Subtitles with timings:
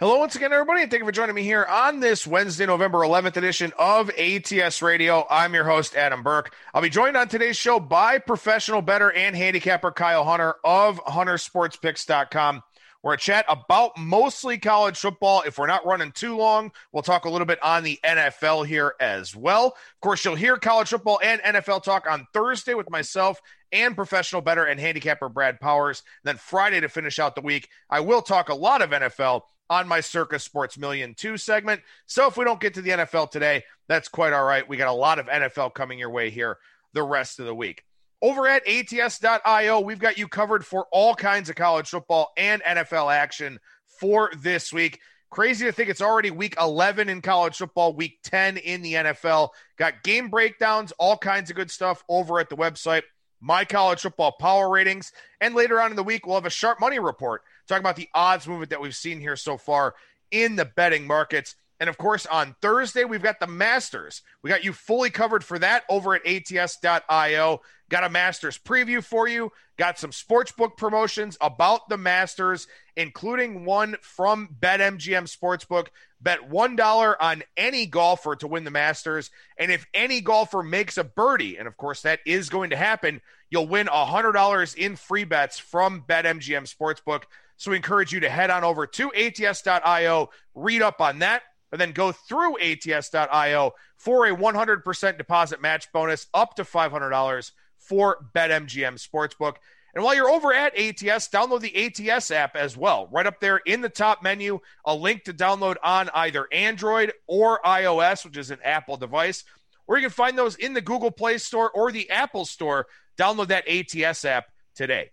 [0.00, 2.98] Hello, once again, everybody, and thank you for joining me here on this Wednesday, November
[2.98, 5.24] 11th edition of ATS Radio.
[5.30, 6.52] I'm your host, Adam Burke.
[6.74, 12.64] I'll be joined on today's show by professional bettor and handicapper Kyle Hunter of HunterSportsPicks.com.
[13.04, 15.44] We're a chat about mostly college football.
[15.46, 18.96] If we're not running too long, we'll talk a little bit on the NFL here
[18.98, 19.66] as well.
[19.66, 23.40] Of course, you'll hear college football and NFL talk on Thursday with myself
[23.70, 26.02] and professional bettor and handicapper Brad Powers.
[26.24, 29.88] Then Friday to finish out the week, I will talk a lot of NFL on
[29.88, 31.80] my Circa Sports Million 2 segment.
[32.06, 34.68] So if we don't get to the NFL today, that's quite all right.
[34.68, 36.58] We got a lot of NFL coming your way here
[36.92, 37.84] the rest of the week.
[38.22, 43.14] Over at ats.io, we've got you covered for all kinds of college football and NFL
[43.14, 43.58] action
[44.00, 45.00] for this week.
[45.30, 49.48] Crazy to think it's already week 11 in college football, week 10 in the NFL.
[49.76, 53.02] Got game breakdowns, all kinds of good stuff over at the website.
[53.40, 55.12] My college football power ratings.
[55.40, 58.08] And later on in the week, we'll have a sharp money report talking about the
[58.14, 59.94] odds movement that we've seen here so far
[60.30, 61.56] in the betting markets.
[61.80, 64.22] And of course, on Thursday, we've got the Masters.
[64.42, 67.60] We got you fully covered for that over at ats.io.
[67.90, 69.52] Got a Masters preview for you.
[69.76, 75.88] Got some sportsbook promotions about the Masters, including one from BetMGM Sportsbook.
[76.20, 79.30] Bet $1 on any golfer to win the Masters.
[79.58, 83.20] And if any golfer makes a birdie, and of course that is going to happen,
[83.50, 87.24] you'll win $100 in free bets from BetMGM Sportsbook.
[87.64, 91.80] So we encourage you to head on over to ats.io, read up on that, and
[91.80, 99.02] then go through ats.io for a 100% deposit match bonus up to $500 for BetMGM
[99.02, 99.54] Sportsbook.
[99.94, 103.08] And while you're over at ATS, download the ATS app as well.
[103.10, 107.60] Right up there in the top menu, a link to download on either Android or
[107.64, 109.42] iOS, which is an Apple device,
[109.86, 112.88] or you can find those in the Google Play Store or the Apple Store.
[113.16, 115.12] Download that ATS app today.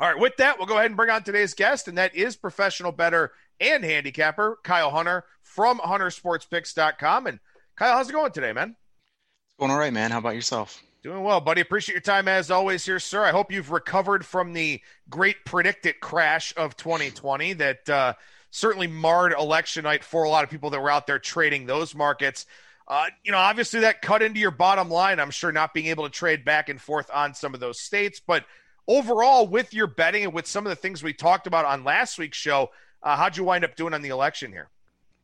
[0.00, 2.34] All right, with that, we'll go ahead and bring on today's guest, and that is
[2.34, 7.28] professional bettor and handicapper Kyle Hunter from HunterSportsPicks.com.
[7.28, 7.38] And
[7.76, 8.70] Kyle, how's it going today, man?
[8.70, 10.10] It's going all right, man.
[10.10, 10.82] How about yourself?
[11.04, 11.60] Doing well, buddy.
[11.60, 13.22] Appreciate your time as always here, sir.
[13.22, 18.14] I hope you've recovered from the great PredictIt crash of 2020 that uh,
[18.50, 21.94] certainly marred election night for a lot of people that were out there trading those
[21.94, 22.46] markets.
[22.88, 25.20] Uh, you know, obviously that cut into your bottom line.
[25.20, 28.20] I'm sure not being able to trade back and forth on some of those states,
[28.26, 28.44] but
[28.88, 32.18] overall, with your betting and with some of the things we talked about on last
[32.18, 32.70] week's show,
[33.02, 34.68] uh, how'd you wind up doing on the election here?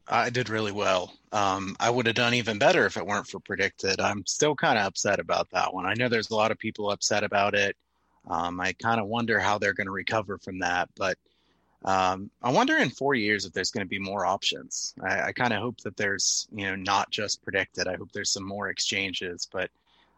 [0.08, 1.14] I did really well.
[1.32, 4.00] Um, I would have done even better if it weren't for PredictIt.
[4.00, 5.86] I'm still kind of upset about that one.
[5.86, 7.76] I know there's a lot of people upset about it.
[8.26, 11.16] Um, I kind of wonder how they're going to recover from that, but
[11.84, 14.94] um, I wonder in four years if there's going to be more options.
[15.02, 17.86] I, I kind of hope that there's, you know, not just PredictIt.
[17.86, 19.70] I hope there's some more exchanges, but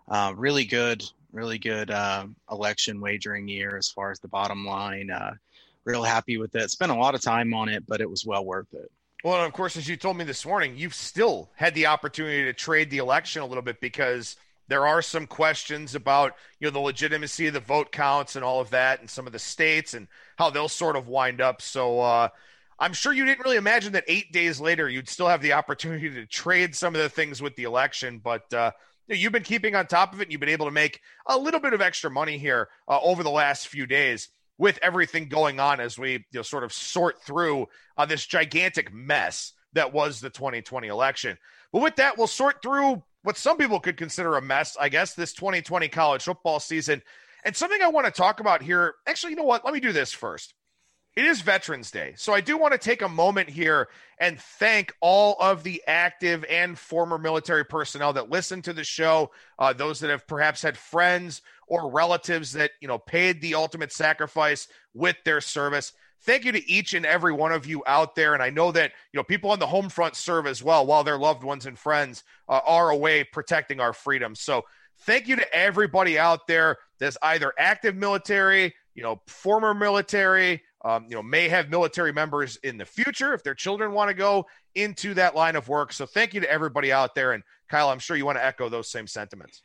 [0.08, 5.10] uh, really good, really good uh, election wagering year as far as the bottom line.
[5.10, 5.34] Uh,
[5.84, 6.70] real happy with it.
[6.70, 8.90] Spent a lot of time on it, but it was well worth it.
[9.24, 12.44] Well, and of course, as you told me this morning, you've still had the opportunity
[12.44, 14.36] to trade the election a little bit because
[14.68, 18.60] there are some questions about you know the legitimacy of the vote counts and all
[18.60, 21.62] of that, and some of the states and how they'll sort of wind up.
[21.62, 22.28] So uh,
[22.80, 26.10] I'm sure you didn't really imagine that eight days later you'd still have the opportunity
[26.10, 28.52] to trade some of the things with the election, but.
[28.52, 28.72] Uh,
[29.18, 31.60] you've been keeping on top of it and you've been able to make a little
[31.60, 34.28] bit of extra money here uh, over the last few days
[34.58, 38.92] with everything going on as we you know, sort of sort through uh, this gigantic
[38.92, 41.38] mess that was the 2020 election.
[41.72, 45.14] But with that, we'll sort through what some people could consider a mess, I guess,
[45.14, 47.02] this 2020 college football season.
[47.44, 49.64] And something I want to talk about here, actually, you know what?
[49.64, 50.54] Let me do this first.
[51.14, 52.14] It is Veterans Day.
[52.16, 56.42] So I do want to take a moment here and thank all of the active
[56.48, 60.76] and former military personnel that listen to the show, uh, those that have perhaps had
[60.76, 65.92] friends or relatives that, you know, paid the ultimate sacrifice with their service.
[66.22, 68.32] Thank you to each and every one of you out there.
[68.32, 71.04] And I know that, you know, people on the home front serve as well while
[71.04, 74.34] their loved ones and friends uh, are away protecting our freedom.
[74.34, 74.62] So
[75.00, 81.06] thank you to everybody out there that's either active military, you know, former military, um,
[81.08, 84.46] you know, may have military members in the future if their children want to go
[84.74, 85.92] into that line of work.
[85.92, 87.32] So thank you to everybody out there.
[87.32, 87.42] And
[87.72, 89.62] Kyle, I'm sure you want to echo those same sentiments.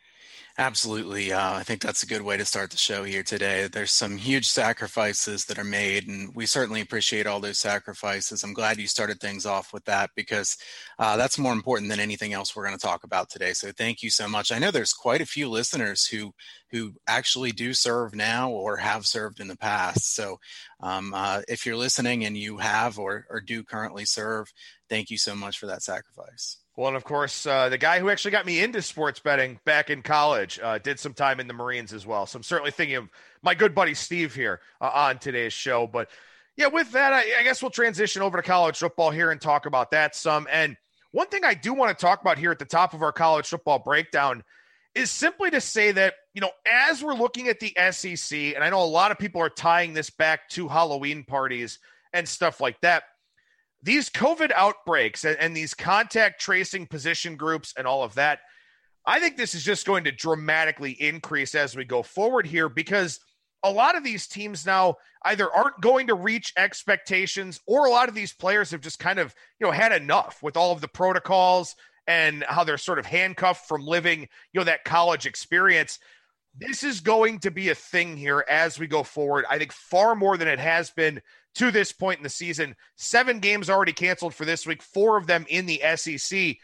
[0.57, 1.33] Absolutely.
[1.33, 3.67] Uh, I think that's a good way to start the show here today.
[3.67, 8.43] There's some huge sacrifices that are made, and we certainly appreciate all those sacrifices.
[8.43, 10.55] I'm glad you started things off with that because
[10.97, 13.51] uh, that's more important than anything else we're going to talk about today.
[13.51, 14.53] So thank you so much.
[14.53, 16.33] I know there's quite a few listeners who
[16.71, 20.15] who actually do serve now or have served in the past.
[20.15, 20.39] So
[20.79, 24.47] um, uh, if you're listening and you have or, or do currently serve,
[24.89, 26.57] thank you so much for that sacrifice.
[26.77, 29.89] Well, and of course, uh, the guy who actually got me into sports betting back
[29.89, 32.27] in college uh, did some time in the Marines as well.
[32.27, 33.09] So I'm certainly thinking of
[33.41, 35.87] my good buddy Steve here uh, on today's show.
[35.87, 36.09] But
[36.55, 39.65] Yeah, with that, I, I guess we'll transition over to college football here and talk
[39.65, 40.47] about that some.
[40.51, 40.77] And
[41.11, 43.47] one thing I do want to talk about here at the top of our college
[43.47, 44.43] football breakdown
[44.93, 48.69] is simply to say that, you know, as we're looking at the SEC, and I
[48.69, 51.79] know a lot of people are tying this back to Halloween parties
[52.13, 53.03] and stuff like that,
[53.87, 58.39] these COVID outbreaks and, and these contact tracing position groups and all of that,
[59.05, 63.21] I think this is just going to dramatically increase as we go forward here because
[63.63, 68.09] a lot of these teams now either aren't going to reach expectations or a lot
[68.09, 70.89] of these players have just kind of, you know, had enough with all of the
[70.89, 71.73] protocols
[72.07, 75.97] and how they're sort of handcuffed from living, you know, that college experience.
[76.57, 79.45] This is going to be a thing here as we go forward.
[79.49, 81.21] I think far more than it has been
[81.57, 82.75] to this point in the season.
[82.95, 86.57] Seven games already canceled for this week, four of them in the SEC.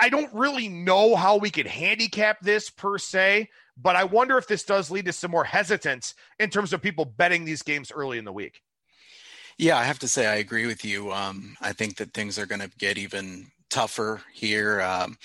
[0.00, 4.48] I don't really know how we could handicap this per se, but I wonder if
[4.48, 8.18] this does lead to some more hesitance in terms of people betting these games early
[8.18, 8.62] in the week.
[9.58, 11.12] Yeah, I have to say I agree with you.
[11.12, 14.80] Um, I think that things are going to get even tougher here.
[14.80, 15.16] Um,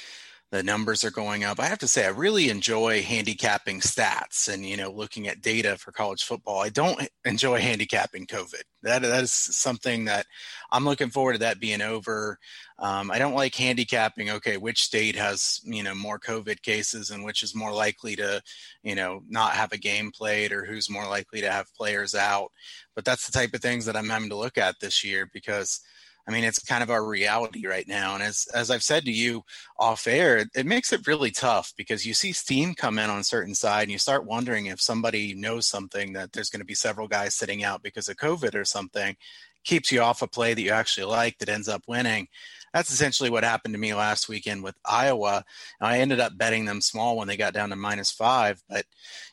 [0.52, 1.62] the numbers are going up.
[1.62, 5.78] I have to say, I really enjoy handicapping stats and you know looking at data
[5.78, 6.60] for college football.
[6.60, 8.64] I don't enjoy handicapping COVID.
[8.84, 10.26] That that is something that
[10.70, 12.38] I'm looking forward to that being over.
[12.80, 14.30] Um, I don't like handicapping.
[14.30, 18.42] Okay, which state has you know more COVID cases and which is more likely to
[18.84, 22.52] you know not have a game played or who's more likely to have players out.
[22.94, 25.80] But that's the type of things that I'm having to look at this year because
[26.28, 28.14] I mean, it's kind of our reality right now.
[28.14, 29.44] And as as I've said to you
[29.78, 33.20] off air, it, it makes it really tough because you see steam come in on
[33.20, 36.66] a certain side, and you start wondering if somebody knows something that there's going to
[36.66, 39.16] be several guys sitting out because of COVID or something,
[39.64, 42.28] keeps you off a play that you actually like that ends up winning.
[42.74, 45.44] That's essentially what happened to me last weekend with Iowa.
[45.82, 48.86] I ended up betting them small when they got down to minus five, but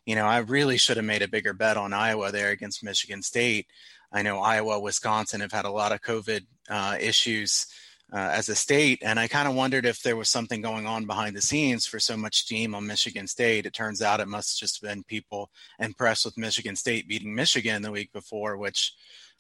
[0.07, 3.23] you know I really should have made a bigger bet on Iowa there against Michigan
[3.23, 3.67] State.
[4.13, 7.67] I know Iowa, Wisconsin have had a lot of COVID uh, issues
[8.13, 11.05] uh, as a state, and I kind of wondered if there was something going on
[11.05, 13.67] behind the scenes for so much steam on Michigan State.
[13.67, 17.93] It turns out it must just been people impressed with Michigan State beating Michigan the
[17.93, 18.95] week before, which.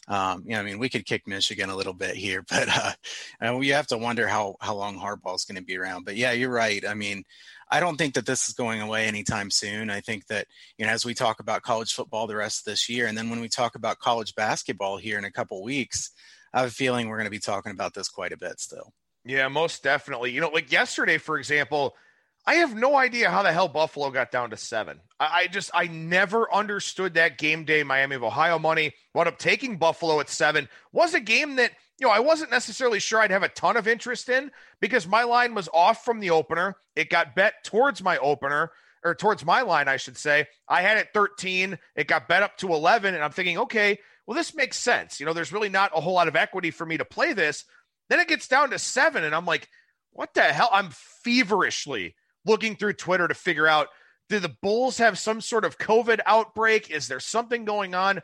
[0.06, 2.92] Um, you know, I mean, we could kick Michigan a little bit here, but uh,
[3.40, 6.06] have to wonder how how long Harbaugh's going to be around.
[6.06, 6.82] But yeah, you're right.
[6.86, 7.24] I mean,
[7.70, 9.90] I don't think that this is going away anytime soon.
[9.90, 10.46] I think that,
[10.78, 13.30] you know, as we talk about college football the rest of this year, and then
[13.30, 16.10] when we talk about college basketball here in a couple weeks,
[16.52, 18.92] I have a feeling we're going to be talking about this quite a bit still.
[19.24, 20.32] Yeah, most definitely.
[20.32, 21.94] You know, like yesterday, for example,
[22.46, 25.00] I have no idea how the hell Buffalo got down to seven.
[25.20, 28.94] I, I, just I never understood that game day Miami of Ohio money.
[29.12, 30.68] Wound up taking Buffalo at seven.
[30.92, 33.88] Was a game that you know, I wasn't necessarily sure I'd have a ton of
[33.88, 34.50] interest in
[34.80, 36.76] because my line was off from the opener.
[36.94, 38.70] It got bet towards my opener
[39.04, 40.46] or towards my line, I should say.
[40.68, 41.78] I had it 13.
[41.96, 43.14] It got bet up to 11.
[43.14, 45.18] And I'm thinking, okay, well, this makes sense.
[45.18, 47.64] You know, there's really not a whole lot of equity for me to play this.
[48.08, 49.24] Then it gets down to seven.
[49.24, 49.68] And I'm like,
[50.12, 50.70] what the hell?
[50.72, 53.88] I'm feverishly looking through Twitter to figure out
[54.28, 56.90] do the Bulls have some sort of COVID outbreak?
[56.90, 58.20] Is there something going on?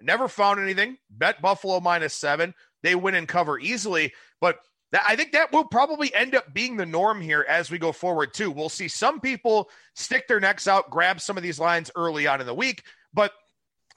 [0.00, 0.98] Never found anything.
[1.10, 4.12] Bet Buffalo minus seven they win and cover easily.
[4.40, 4.58] But
[4.92, 7.92] that, I think that will probably end up being the norm here as we go
[7.92, 8.50] forward, too.
[8.50, 12.40] We'll see some people stick their necks out, grab some of these lines early on
[12.40, 12.82] in the week.
[13.12, 13.32] But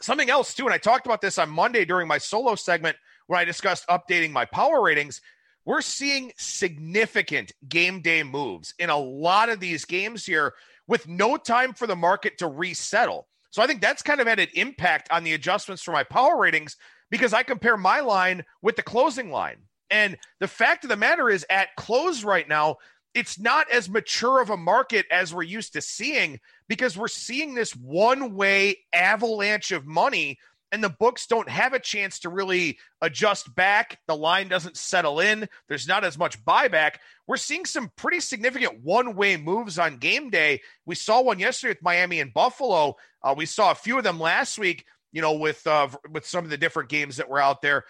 [0.02, 2.98] something else, too, and I talked about this on Monday during my solo segment
[3.28, 5.22] when I discussed updating my power ratings.
[5.64, 10.54] We're seeing significant game day moves in a lot of these games here
[10.88, 13.28] with no time for the market to resettle.
[13.52, 16.38] So I think that's kind of had an impact on the adjustments for my power
[16.38, 16.78] ratings
[17.12, 19.58] because I compare my line with the closing line.
[19.92, 22.78] And the fact of the matter is, at close right now,
[23.14, 26.40] it's not as mature of a market as we're used to seeing
[26.70, 30.40] because we're seeing this one way avalanche of money
[30.72, 34.00] and the books don't have a chance to really adjust back.
[34.08, 35.50] The line doesn't settle in.
[35.68, 36.96] There's not as much buyback.
[37.28, 40.62] We're seeing some pretty significant one way moves on game day.
[40.86, 42.96] We saw one yesterday with Miami and Buffalo.
[43.22, 46.44] Uh, we saw a few of them last week you know, with uh, with some
[46.44, 47.86] of the different games that were out there.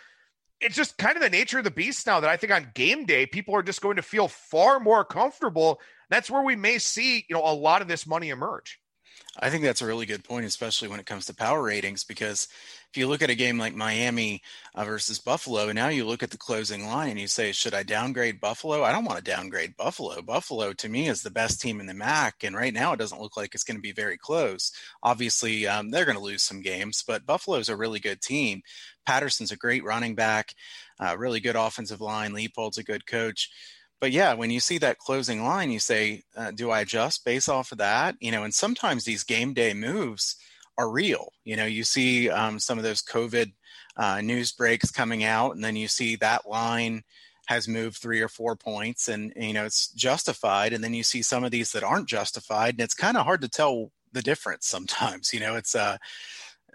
[0.59, 3.05] It's just kind of the nature of the beast now that I think on game
[3.05, 5.79] day, people are just going to feel far more comfortable.
[6.09, 8.79] That's where we may see, you know, a lot of this money emerge.
[9.39, 12.49] I think that's a really good point, especially when it comes to power ratings, because
[12.89, 14.41] if you look at a game like Miami
[14.75, 17.73] uh, versus Buffalo, and now you look at the closing line and you say, should
[17.73, 18.83] I downgrade Buffalo?
[18.83, 20.21] I don't want to downgrade Buffalo.
[20.21, 23.21] Buffalo, to me, is the best team in the MAC, and right now it doesn't
[23.21, 24.73] look like it's going to be very close.
[25.01, 28.61] Obviously, um, they're going to lose some games, but Buffalo is a really good team.
[29.05, 30.53] Patterson's a great running back,
[30.99, 32.33] uh, really good offensive line.
[32.33, 33.49] Leipold's a good coach
[34.01, 37.47] but yeah, when you see that closing line, you say, uh, do I adjust based
[37.47, 38.15] off of that?
[38.19, 40.37] You know, and sometimes these game day moves
[40.77, 41.31] are real.
[41.45, 43.53] You know, you see um, some of those COVID
[43.95, 47.03] uh, news breaks coming out, and then you see that line
[47.45, 50.73] has moved three or four points, and you know it's justified.
[50.73, 53.41] And then you see some of these that aren't justified, and it's kind of hard
[53.41, 55.31] to tell the difference sometimes.
[55.31, 55.97] You know, it's uh,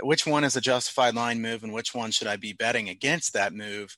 [0.00, 3.32] which one is a justified line move, and which one should I be betting against
[3.32, 3.96] that move.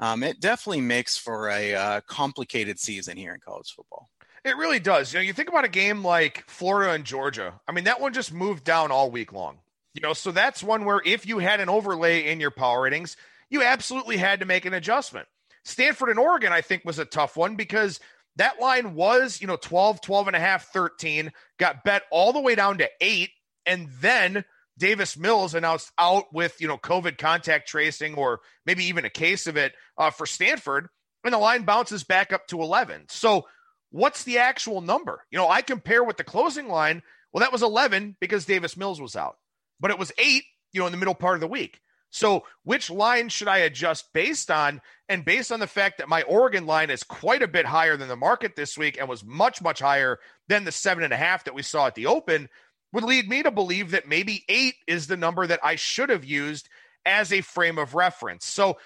[0.00, 4.08] Um, it definitely makes for a uh, complicated season here in college football.
[4.44, 5.12] It really does.
[5.12, 7.60] You know, you think about a game like Florida and Georgia.
[7.68, 9.58] I mean, that one just moved down all week long.
[9.92, 13.16] You know, so that's one where if you had an overlay in your power ratings,
[13.50, 15.28] you absolutely had to make an adjustment.
[15.64, 18.00] Stanford and Oregon, I think, was a tough one because
[18.36, 22.40] that line was, you know, 12, 12 and a half, 13, got bet all the
[22.40, 23.30] way down to eight.
[23.66, 24.44] And then
[24.80, 29.46] Davis Mills announced out with, you know, COVID contact tracing or maybe even a case
[29.46, 30.88] of it uh, for Stanford.
[31.22, 33.04] And the line bounces back up to 11.
[33.10, 33.46] So,
[33.90, 35.24] what's the actual number?
[35.30, 37.02] You know, I compare with the closing line.
[37.32, 39.36] Well, that was 11 because Davis Mills was out,
[39.78, 41.80] but it was eight, you know, in the middle part of the week.
[42.08, 44.80] So, which line should I adjust based on?
[45.08, 48.08] And based on the fact that my Oregon line is quite a bit higher than
[48.08, 50.18] the market this week and was much, much higher
[50.48, 52.48] than the seven and a half that we saw at the open,
[52.92, 56.24] would lead me to believe that maybe eight is the number that I should have
[56.24, 56.68] used
[57.06, 58.46] as a frame of reference.
[58.46, 58.78] So,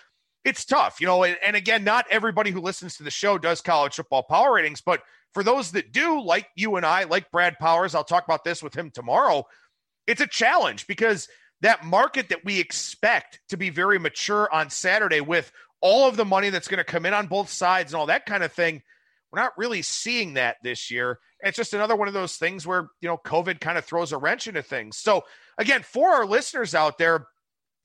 [0.45, 1.25] it's tough, you know.
[1.25, 4.83] And, and again, not everybody who listens to the show does college football power ratings,
[4.83, 8.45] but for those that do, like you and I, like Brad Powers, I'll talk about
[8.45, 9.45] this with him tomorrow.
[10.07, 11.29] It's a challenge because
[11.63, 16.25] that market that we expect to be very mature on Saturday with all of the
[16.25, 18.83] money that's going to come in on both sides and all that kind of thing,
[19.35, 21.19] we're not really seeing that this year.
[21.41, 24.19] It's just another one of those things where, you know, COVID kind of throws a
[24.19, 24.97] wrench into things.
[24.97, 25.25] So,
[25.59, 27.27] again, for our listeners out there,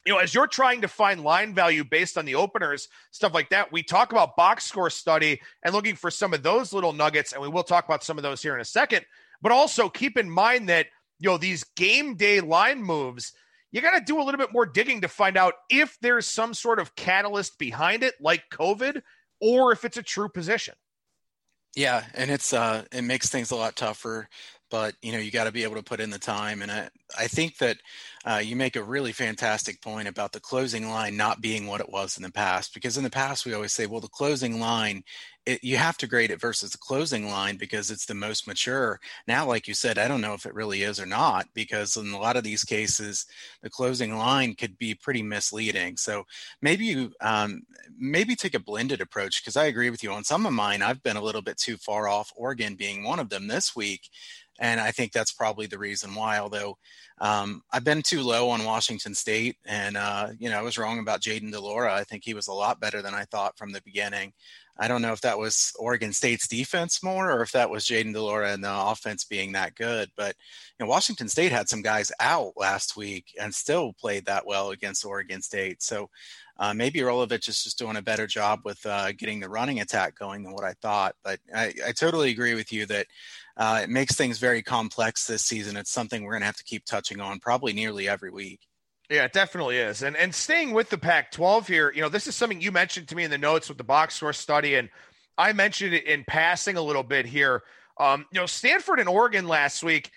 [0.06, 3.50] you know, as you're trying to find line value based on the openers, stuff like
[3.50, 7.34] that, we talk about box score study and looking for some of those little nuggets,
[7.34, 9.06] and we will talk about some of those here in a second.
[9.42, 10.86] But also keep in mind that,
[11.20, 13.34] you know, these game day line moves–
[13.72, 16.54] you got to do a little bit more digging to find out if there's some
[16.54, 19.02] sort of catalyst behind it, like COVID,
[19.40, 20.74] or if it's a true position.
[21.76, 24.28] Yeah, and it's uh, it makes things a lot tougher
[24.70, 26.90] but you know you got to be able to put in the time and i,
[27.18, 27.78] I think that
[28.26, 31.90] uh, you make a really fantastic point about the closing line not being what it
[31.90, 35.04] was in the past because in the past we always say well the closing line
[35.50, 39.00] it, you have to grade it versus the closing line because it's the most mature.
[39.28, 42.12] Now like you said i don't know if it really is or not because in
[42.12, 43.26] a lot of these cases
[43.64, 45.98] the closing line could be pretty misleading.
[45.98, 46.26] So
[46.62, 47.64] maybe you um,
[47.98, 50.12] maybe take a blended approach because i agree with you.
[50.12, 53.20] On some of mine i've been a little bit too far off oregon being one
[53.20, 54.10] of them this week
[54.60, 56.38] and I think that's probably the reason why.
[56.38, 56.78] Although
[57.20, 61.00] um, I've been too low on Washington State, and uh, you know I was wrong
[61.00, 61.94] about Jayden de Laura.
[61.94, 64.34] I think he was a lot better than I thought from the beginning.
[64.82, 68.14] I don't know if that was Oregon State's defense more, or if that was Jayden
[68.14, 70.10] de Laura and the offense being that good.
[70.16, 70.36] But
[70.80, 74.72] you know, Washington State had some guys out last week and still played that well
[74.72, 75.82] against Oregon State.
[75.82, 76.10] So
[76.60, 80.18] uh, maybe Rolovich is just doing a better job with uh, getting the running attack
[80.18, 81.16] going than what I thought.
[81.24, 83.08] But I, I totally agree with you that
[83.60, 85.76] uh, it makes things very complex this season.
[85.76, 88.62] It's something we're going to have to keep touching on probably nearly every week.
[89.10, 90.02] Yeah, it definitely is.
[90.02, 93.10] And and staying with the Pac 12 here, you know, this is something you mentioned
[93.10, 94.76] to me in the notes with the box score study.
[94.76, 94.90] And
[95.38, 97.64] I mentioned it in passing a little bit here.
[98.00, 100.12] Um, you know, Stanford and Oregon last week,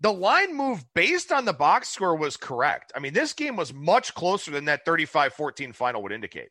[0.00, 2.92] the line move based on the box score was correct.
[2.94, 6.50] I mean, this game was much closer than that 35 14 final would indicate.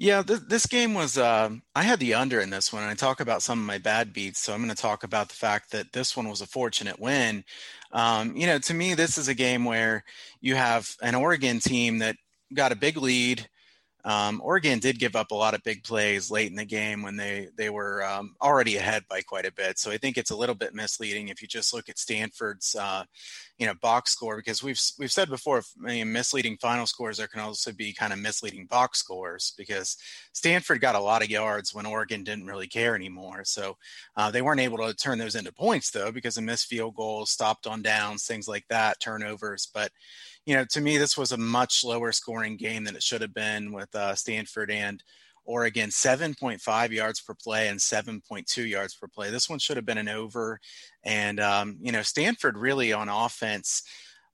[0.00, 1.18] Yeah, th- this game was.
[1.18, 2.82] Uh, I had the under in this one.
[2.82, 5.28] and I talk about some of my bad beats, so I'm going to talk about
[5.28, 7.44] the fact that this one was a fortunate win.
[7.92, 10.02] Um, you know, to me, this is a game where
[10.40, 12.16] you have an Oregon team that
[12.54, 13.46] got a big lead
[14.04, 17.16] um, Oregon did give up a lot of big plays late in the game when
[17.16, 19.78] they they were um, already ahead by quite a bit.
[19.78, 23.04] So I think it's a little bit misleading if you just look at Stanford's uh,
[23.58, 27.28] you know box score because we've we've said before I mean, misleading final scores there
[27.28, 29.98] can also be kind of misleading box scores because
[30.32, 33.44] Stanford got a lot of yards when Oregon didn't really care anymore.
[33.44, 33.76] So
[34.16, 37.30] uh, they weren't able to turn those into points though because of missed field goals,
[37.30, 39.92] stopped on downs, things like that, turnovers, but
[40.46, 43.34] you know, to me, this was a much lower scoring game than it should have
[43.34, 45.02] been with uh, Stanford and
[45.44, 45.90] Oregon.
[45.90, 49.30] 7.5 yards per play and 7.2 yards per play.
[49.30, 50.58] This one should have been an over.
[51.04, 53.82] And, um, you know, Stanford really on offense,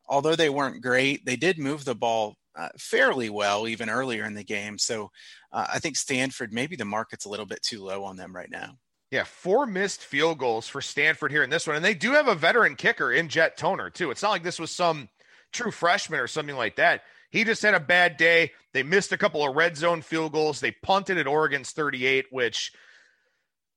[0.09, 4.35] although they weren't great, they did move the ball uh, fairly well even earlier in
[4.35, 4.79] the game.
[4.79, 5.11] So
[5.53, 8.51] uh, I think Stanford, maybe the market's a little bit too low on them right
[8.51, 8.79] now.
[9.11, 11.77] Yeah, four missed field goals for Stanford here in this one.
[11.77, 14.11] And they do have a veteran kicker in Jet Toner, too.
[14.11, 15.09] It's not like this was some
[15.57, 17.03] true freshman or something like that.
[17.31, 18.53] He just had a bad day.
[18.73, 20.61] They missed a couple of red zone field goals.
[20.61, 22.73] They punted at Oregon's 38, which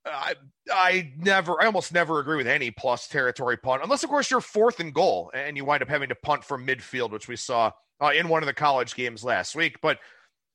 [0.05, 0.35] I
[0.71, 4.41] I never I almost never agree with any plus territory punt unless of course you're
[4.41, 7.71] fourth and goal and you wind up having to punt from midfield, which we saw
[8.01, 9.79] uh, in one of the college games last week.
[9.81, 9.99] But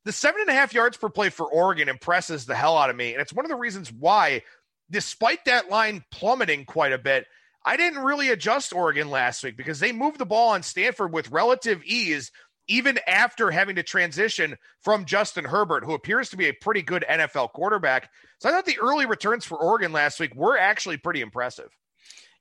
[0.04, 2.97] the seven and a half yards per play for Oregon impresses the hell out of
[2.97, 4.43] me, and it's one of the reasons why,
[4.90, 7.26] despite that line plummeting quite a bit,
[7.64, 11.30] I didn't really adjust Oregon last week because they moved the ball on Stanford with
[11.30, 12.30] relative ease
[12.68, 17.04] even after having to transition from Justin Herbert, who appears to be a pretty good
[17.09, 18.11] NFL quarterback.
[18.38, 21.71] So I thought the early returns for Oregon last week were actually pretty impressive.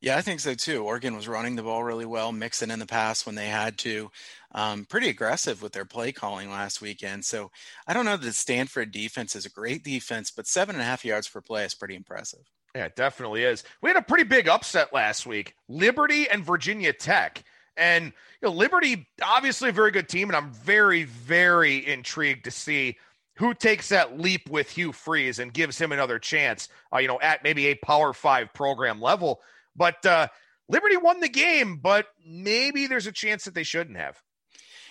[0.02, 0.84] Yeah, I think so too.
[0.84, 4.12] Oregon was running the ball really well, mixing in the pass when they had to.
[4.54, 7.24] Um, pretty aggressive with their play calling last weekend.
[7.24, 7.52] So
[7.88, 11.06] I don't know that Stanford defense is a great defense, but seven and a half
[11.06, 12.44] yards per play is pretty impressive.
[12.76, 13.64] Yeah, it definitely is.
[13.82, 17.44] We had a pretty big upset last week Liberty and Virginia Tech.
[17.76, 22.52] And you know, Liberty, obviously a very good team, and I'm very, very intrigued to
[22.52, 22.98] see
[23.38, 27.20] who takes that leap with Hugh Freeze and gives him another chance, uh, you know,
[27.20, 29.42] at maybe a Power Five program level.
[29.76, 30.28] But uh,
[30.70, 34.22] Liberty won the game, but maybe there's a chance that they shouldn't have.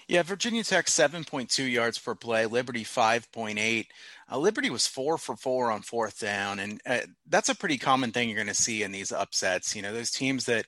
[0.08, 3.86] Yeah, Virginia Tech 7.2 yards per play, Liberty 5.8.
[4.30, 8.12] Uh, Liberty was four for four on fourth down, and uh, that's a pretty common
[8.12, 9.76] thing you're going to see in these upsets.
[9.76, 10.66] You know, those teams that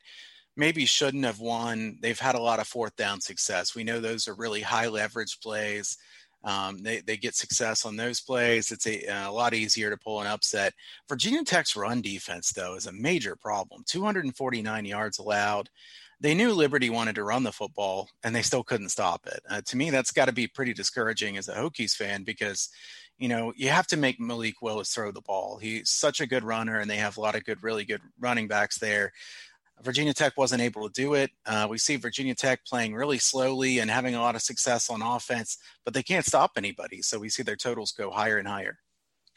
[0.57, 1.99] maybe shouldn't have won.
[2.01, 3.75] They've had a lot of fourth down success.
[3.75, 5.97] We know those are really high leverage plays.
[6.45, 8.71] Um, they, they get success on those plays.
[8.71, 10.75] It's a, a, lot easier to pull an upset.
[11.09, 15.71] Virginia Tech's run defense, though, is a major problem 249 yards allowed.
[16.25, 19.41] They knew Liberty wanted to run the football, and they still couldn't stop it.
[19.47, 22.71] Uh, to me, that's got to be pretty discouraging as a Hokies fan because,
[23.19, 25.59] you know, you have to make Malik Willis throw the ball.
[25.59, 28.49] He's such a good runner, and they have a lot of good, really good running
[28.49, 29.13] backs there.
[29.83, 31.31] Virginia Tech wasn't able to do it.
[31.45, 35.03] Uh, we see Virginia Tech playing really slowly and having a lot of success on
[35.03, 37.03] offense, but they can't stop anybody.
[37.03, 38.79] So we see their totals go higher and higher.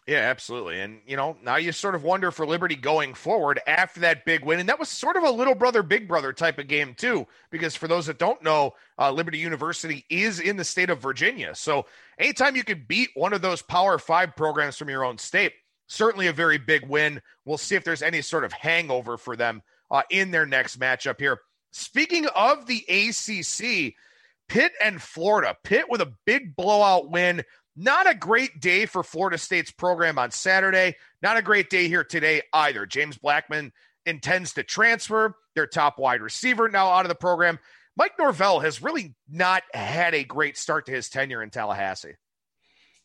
[0.08, 0.80] Yeah, absolutely.
[0.80, 4.46] And, you know, now you sort of wonder for Liberty going forward after that big
[4.46, 4.62] win.
[4.62, 7.76] And that was sort of a little brother, big brother type of game, too, because
[7.76, 11.54] for those that don't know, uh, Liberty University is in the state of Virginia.
[11.56, 11.88] So
[12.18, 15.52] anytime you could beat one of those Power Five programs from your own state,
[15.88, 17.22] certainly a very big win.
[17.44, 21.20] We'll see if there's any sort of hangover for them uh, in their next matchup
[21.20, 21.42] here.
[21.72, 23.94] Speaking of the ACC,
[24.48, 25.58] Pitt and Florida.
[25.64, 27.44] Pitt with a big blowout win.
[27.80, 30.96] Not a great day for Florida State's program on Saturday.
[31.22, 32.88] Not a great day here today either.
[32.88, 33.72] James Blackman
[34.08, 37.60] intends to transfer their top wide receiver now out of the program.
[37.96, 42.16] Mike Norvell has really not had a great start to his tenure in Tallahassee.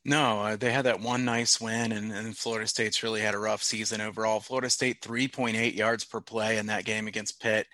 [0.07, 3.39] No, uh, they had that one nice win, and, and, Florida State's really had a
[3.39, 4.41] rough season overall.
[4.41, 7.69] Florida State 3.8 yards per play in that game against Pitt.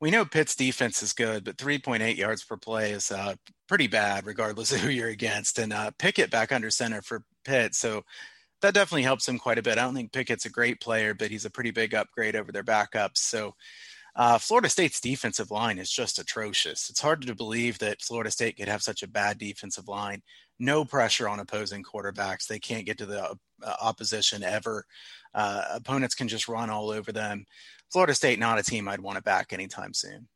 [0.00, 3.34] We know Pitt's defense is good, but 3.8 yards per play is uh,
[3.66, 5.58] pretty bad, regardless of who you're against.
[5.58, 8.02] And uh, Pickett back under center for Pitt, so
[8.62, 9.78] that definitely helps him quite a bit.
[9.78, 12.64] I don't think Pickett's a great player, but he's a pretty big upgrade over their
[12.64, 13.18] backups.
[13.18, 13.54] So
[14.14, 16.88] uh, Florida State's defensive line is just atrocious.
[16.88, 20.22] It's hard to believe that Florida State could have such a bad defensive line
[20.58, 22.46] no pressure on opposing quarterbacks.
[22.46, 24.84] They can't get to the uh, opposition ever.
[25.34, 27.44] Uh, opponents can just run all over them.
[27.92, 30.28] Florida State, not a team I'd want to back anytime soon.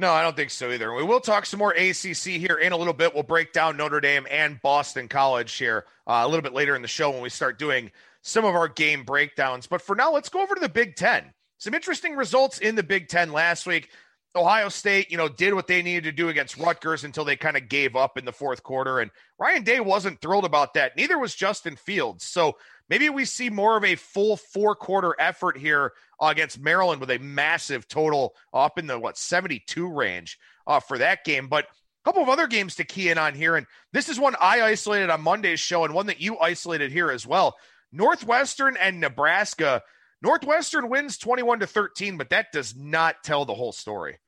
[0.00, 0.94] No, I don't think so either.
[0.94, 3.12] We will talk some more ACC here in a little bit.
[3.12, 6.82] We'll break down Notre Dame and Boston College here uh, a little bit later in
[6.82, 7.90] the show when we start doing
[8.22, 9.66] some of our game breakdowns.
[9.66, 11.32] But for now, let's go over to the Big Ten.
[11.58, 13.90] Some interesting results in the Big Ten last week.
[14.36, 17.56] Ohio State, you know, did what they needed to do against Rutgers until they kind
[17.56, 19.00] of gave up in the fourth quarter.
[19.00, 20.96] And Ryan Day wasn't thrilled about that.
[20.96, 22.24] Neither was Justin Fields.
[22.24, 22.56] So
[22.88, 27.18] maybe we see more of a full four quarter effort here against Maryland with a
[27.18, 31.48] massive total up in the, what, 72 range uh, for that game.
[31.48, 31.68] But a
[32.04, 33.56] couple of other games to key in on here.
[33.56, 37.10] And this is one I isolated on Monday's show and one that you isolated here
[37.10, 37.56] as well.
[37.92, 39.82] Northwestern and Nebraska
[40.20, 44.18] Northwestern wins 21 to 13, but that does not tell the whole story.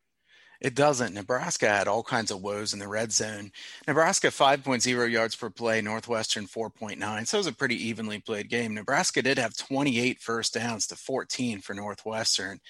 [0.60, 1.14] It doesn't.
[1.14, 3.50] Nebraska had all kinds of woes in the red zone.
[3.88, 7.26] Nebraska 5.0 yards per play, Northwestern 4.9.
[7.26, 8.74] So it was a pretty evenly played game.
[8.74, 12.60] Nebraska did have 28 first downs to 14 for Northwestern.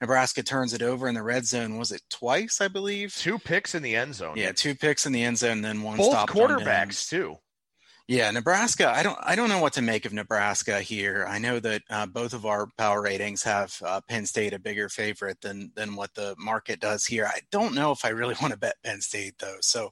[0.00, 1.78] Nebraska turns it over in the red zone.
[1.78, 3.14] Was it twice, I believe?
[3.16, 4.34] Two picks in the end zone.
[4.36, 6.28] Yeah, two picks in the end zone, then one Both stop.
[6.28, 7.38] quarterbacks, too.
[8.08, 8.88] Yeah, Nebraska.
[8.90, 9.18] I don't.
[9.22, 11.26] I don't know what to make of Nebraska here.
[11.28, 14.88] I know that uh, both of our power ratings have uh, Penn State a bigger
[14.88, 17.26] favorite than than what the market does here.
[17.26, 19.58] I don't know if I really want to bet Penn State though.
[19.60, 19.90] So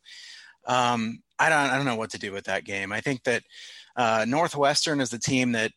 [0.67, 1.59] um, I don't.
[1.71, 2.91] I don't know what to do with that game.
[2.91, 3.43] I think that
[3.97, 5.73] uh, Northwestern is the team that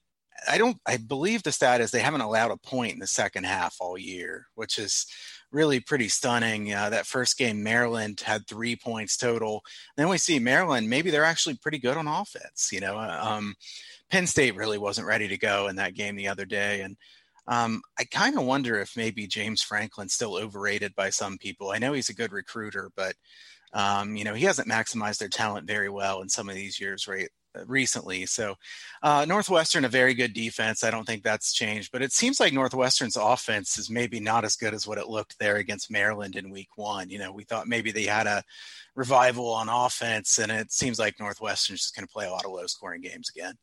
[0.49, 0.78] I don't.
[0.88, 3.97] I believe the stat is they haven't allowed a point in the second half all
[3.97, 5.06] year, which is
[5.51, 6.73] really pretty stunning.
[6.73, 9.63] Uh, that first game, Maryland had three points total.
[9.97, 12.69] Then we see Maryland, maybe they're actually pretty good on offense.
[12.71, 13.55] You know, uh, um,
[14.09, 16.81] Penn State really wasn't ready to go in that game the other day.
[16.81, 16.97] And
[17.47, 21.71] um, I kind of wonder if maybe James Franklin's still overrated by some people.
[21.71, 23.15] I know he's a good recruiter, but
[23.73, 27.07] um, you know, he hasn't maximized their talent very well in some of these years,
[27.07, 27.29] right?
[27.65, 28.27] Recently.
[28.27, 28.55] So,
[29.01, 30.83] uh, Northwestern, a very good defense.
[30.83, 34.55] I don't think that's changed, but it seems like Northwestern's offense is maybe not as
[34.55, 37.09] good as what it looked there against Maryland in week one.
[37.09, 38.43] You know, we thought maybe they had a
[38.95, 42.51] revival on offense, and it seems like Northwestern's just going to play a lot of
[42.51, 43.55] low scoring games again.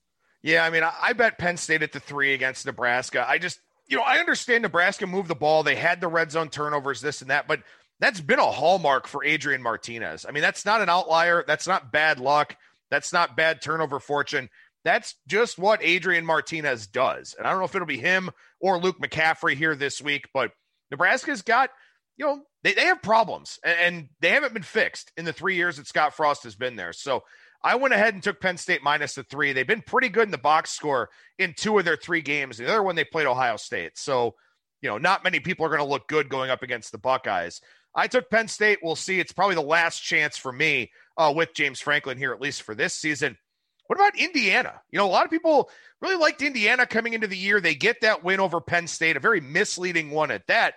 [0.43, 3.25] Yeah, I mean, I bet Penn State at the three against Nebraska.
[3.29, 5.63] I just, you know, I understand Nebraska moved the ball.
[5.63, 7.61] They had the red zone turnovers, this and that, but
[8.01, 10.27] that's been a hallmark for Adrian Martinez.
[10.29, 11.45] I mean, that's not an outlier.
[11.47, 12.57] That's not bad luck.
[12.91, 14.49] That's not bad turnover fortune.
[14.85, 17.35] That's just what Adrian Martinez does.
[17.37, 20.53] And I don't know if it'll be him or Luke McCaffrey here this week, but
[20.91, 21.71] Nebraska's got,
[22.17, 25.57] you know, they, they have problems and, and they haven't been fixed in the three
[25.57, 26.93] years that Scott Frost has been there.
[26.93, 27.25] So
[27.63, 29.53] I went ahead and took Penn State minus the three.
[29.53, 32.59] They've been pretty good in the box score in two of their three games.
[32.59, 33.99] The other one they played Ohio State.
[33.99, 34.37] So,
[34.83, 37.61] you know, not many people are going to look good going up against the Buckeyes.
[37.97, 38.81] I took Penn State.
[38.83, 39.19] We'll see.
[39.19, 42.75] It's probably the last chance for me uh, with James Franklin here, at least for
[42.75, 43.39] this season.
[43.87, 44.75] What about Indiana?
[44.91, 45.71] You know, a lot of people
[46.03, 47.61] really liked Indiana coming into the year.
[47.61, 50.75] They get that win over Penn State, a very misleading one at that.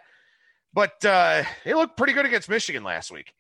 [0.74, 3.34] But uh, they looked pretty good against Michigan last week.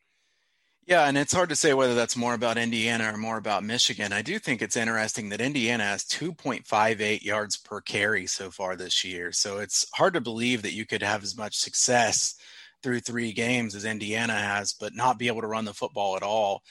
[0.86, 4.12] Yeah, and it's hard to say whether that's more about Indiana or more about Michigan.
[4.12, 9.06] I do think it's interesting that Indiana has 2.58 yards per carry so far this
[9.06, 9.32] year.
[9.32, 12.34] So it's hard to believe that you could have as much success
[12.82, 16.24] through three games as Indiana has, but not be able to run the football at
[16.24, 16.63] all.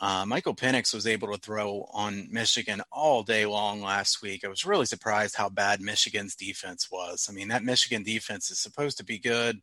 [0.00, 4.44] Uh, Michael Penix was able to throw on Michigan all day long last week.
[4.44, 7.26] I was really surprised how bad Michigan's defense was.
[7.28, 9.60] I mean, that Michigan defense is supposed to be good,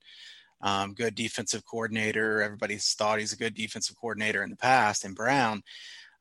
[0.61, 2.41] um, good defensive coordinator.
[2.41, 5.61] Everybody's thought he's a good defensive coordinator in the past, and Brown.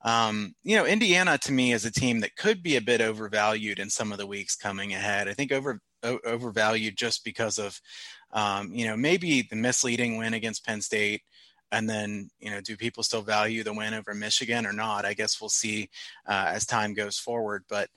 [0.03, 3.79] Um, you know, Indiana to me is a team that could be a bit overvalued
[3.79, 5.29] in some of the weeks coming ahead.
[5.29, 7.81] I think over overvalued just because of
[8.33, 11.23] um, you know, maybe the misleading win against Penn State,
[11.73, 15.05] and then you know, do people still value the win over Michigan or not?
[15.05, 15.91] I guess we'll see
[16.27, 17.65] uh, as time goes forward.
[17.69, 17.89] But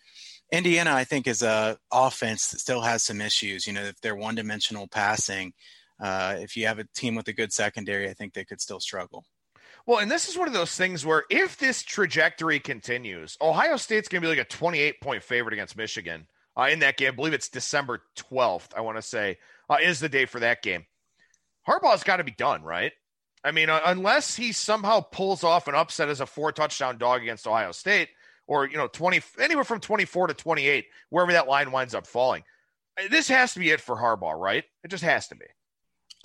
[0.51, 3.65] Indiana, I think, is a offense that still has some issues.
[3.65, 5.53] You know, if they're one-dimensional passing,
[5.99, 8.79] uh, if you have a team with a good secondary, I think they could still
[8.79, 9.25] struggle.
[9.85, 14.07] Well, and this is one of those things where if this trajectory continues, Ohio State's
[14.07, 17.09] going to be like a 28 point favorite against Michigan uh, in that game.
[17.09, 19.37] I believe it's December 12th, I want to say
[19.69, 20.85] uh, is the day for that game.
[21.67, 22.91] Harbaugh's got to be done, right?
[23.43, 27.21] I mean, uh, unless he somehow pulls off an upset as a four touchdown dog
[27.21, 28.09] against Ohio State,
[28.47, 31.95] or you know, twenty anywhere from twenty four to twenty eight, wherever that line winds
[31.95, 32.43] up falling.
[32.99, 34.63] Uh, this has to be it for Harbaugh, right?
[34.83, 35.45] It just has to be.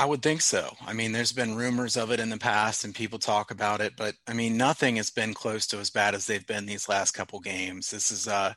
[0.00, 0.76] I would think so.
[0.86, 3.94] I mean, there's been rumors of it in the past and people talk about it,
[3.96, 7.12] but I mean, nothing has been close to as bad as they've been these last
[7.12, 7.90] couple games.
[7.90, 8.54] This is uh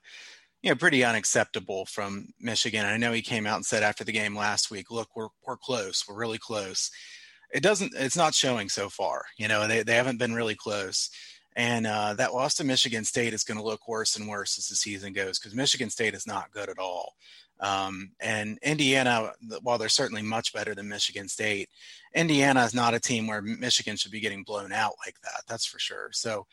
[0.61, 2.85] you know, pretty unacceptable from Michigan.
[2.85, 5.57] I know he came out and said after the game last week, look, we're, we're
[5.57, 6.05] close.
[6.07, 6.91] We're really close.
[7.53, 9.23] It doesn't, it's not showing so far.
[9.37, 11.09] You know, they, they haven't been really close.
[11.55, 14.67] And uh, that loss to Michigan State is going to look worse and worse as
[14.67, 17.15] the season goes because Michigan State is not good at all.
[17.59, 21.69] Um, and Indiana, while they're certainly much better than Michigan State,
[22.15, 25.43] Indiana is not a team where Michigan should be getting blown out like that.
[25.47, 26.09] That's for sure.
[26.11, 26.47] So,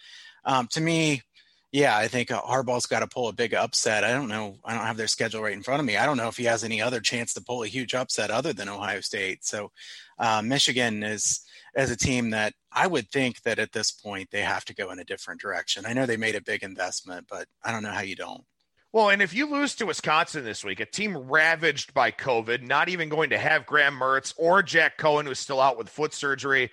[0.44, 1.23] um, to me,
[1.70, 4.04] yeah, I think uh, Harbaugh's got to pull a big upset.
[4.04, 4.57] I don't know.
[4.64, 5.96] I don't have their schedule right in front of me.
[5.96, 8.52] I don't know if he has any other chance to pull a huge upset other
[8.52, 9.44] than Ohio State.
[9.44, 9.70] So,
[10.18, 11.40] uh, Michigan is
[11.74, 14.90] as a team that I would think that at this point they have to go
[14.90, 15.85] in a different direction.
[15.87, 18.44] I know they made a big investment, but I don't know how you don't.
[18.90, 22.88] Well, and if you lose to Wisconsin this week, a team ravaged by COVID, not
[22.88, 26.70] even going to have Graham Mertz or Jack Coan, who's still out with foot surgery.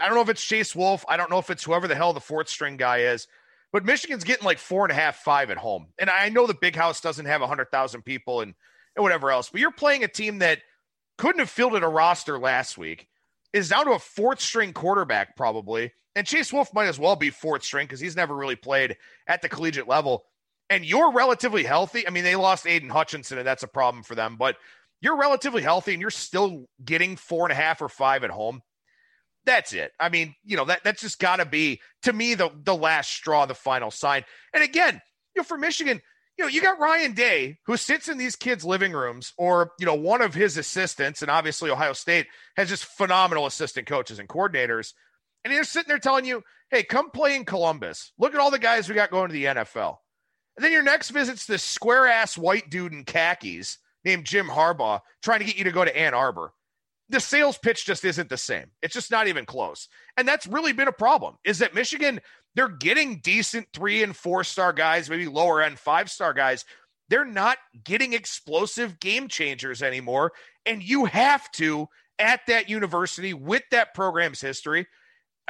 [0.00, 1.04] I don't know if it's Chase Wolf.
[1.06, 3.28] I don't know if it's whoever the hell the fourth string guy is.
[3.72, 5.88] But Michigan's getting like four and a half, five at home.
[5.98, 8.54] And I know the big house doesn't have a 100,000 people and,
[8.94, 10.58] and whatever else, but you're playing a team that
[11.16, 13.08] couldn't have fielded a roster last week,
[13.52, 15.92] is down to a fourth string quarterback, probably.
[16.14, 19.40] And Chase Wolf might as well be fourth string because he's never really played at
[19.40, 20.24] the collegiate level.
[20.68, 22.06] And you're relatively healthy.
[22.06, 24.56] I mean, they lost Aidan Hutchinson, and that's a problem for them, but
[25.00, 28.62] you're relatively healthy and you're still getting four and a half or five at home
[29.44, 29.92] that's it.
[29.98, 33.10] I mean, you know, that that's just got to be to me the the last
[33.10, 34.24] straw, the final sign.
[34.54, 35.00] And again,
[35.34, 36.00] you know, for Michigan,
[36.38, 39.86] you know, you got Ryan Day who sits in these kids' living rooms, or you
[39.86, 42.26] know, one of his assistants, and obviously Ohio State
[42.56, 44.92] has just phenomenal assistant coaches and coordinators,
[45.44, 48.12] and they're sitting there telling you, "Hey, come play in Columbus.
[48.18, 49.98] Look at all the guys we got going to the NFL."
[50.56, 55.00] And then your next visit's this square ass white dude in khakis named Jim Harbaugh
[55.22, 56.52] trying to get you to go to Ann Arbor
[57.12, 58.66] the sales pitch just isn't the same.
[58.80, 59.88] It's just not even close.
[60.16, 62.20] And that's really been a problem is that Michigan,
[62.54, 66.64] they're getting decent three and four star guys, maybe lower end five star guys.
[67.08, 70.32] They're not getting explosive game changers anymore.
[70.64, 74.86] And you have to at that university with that program's history.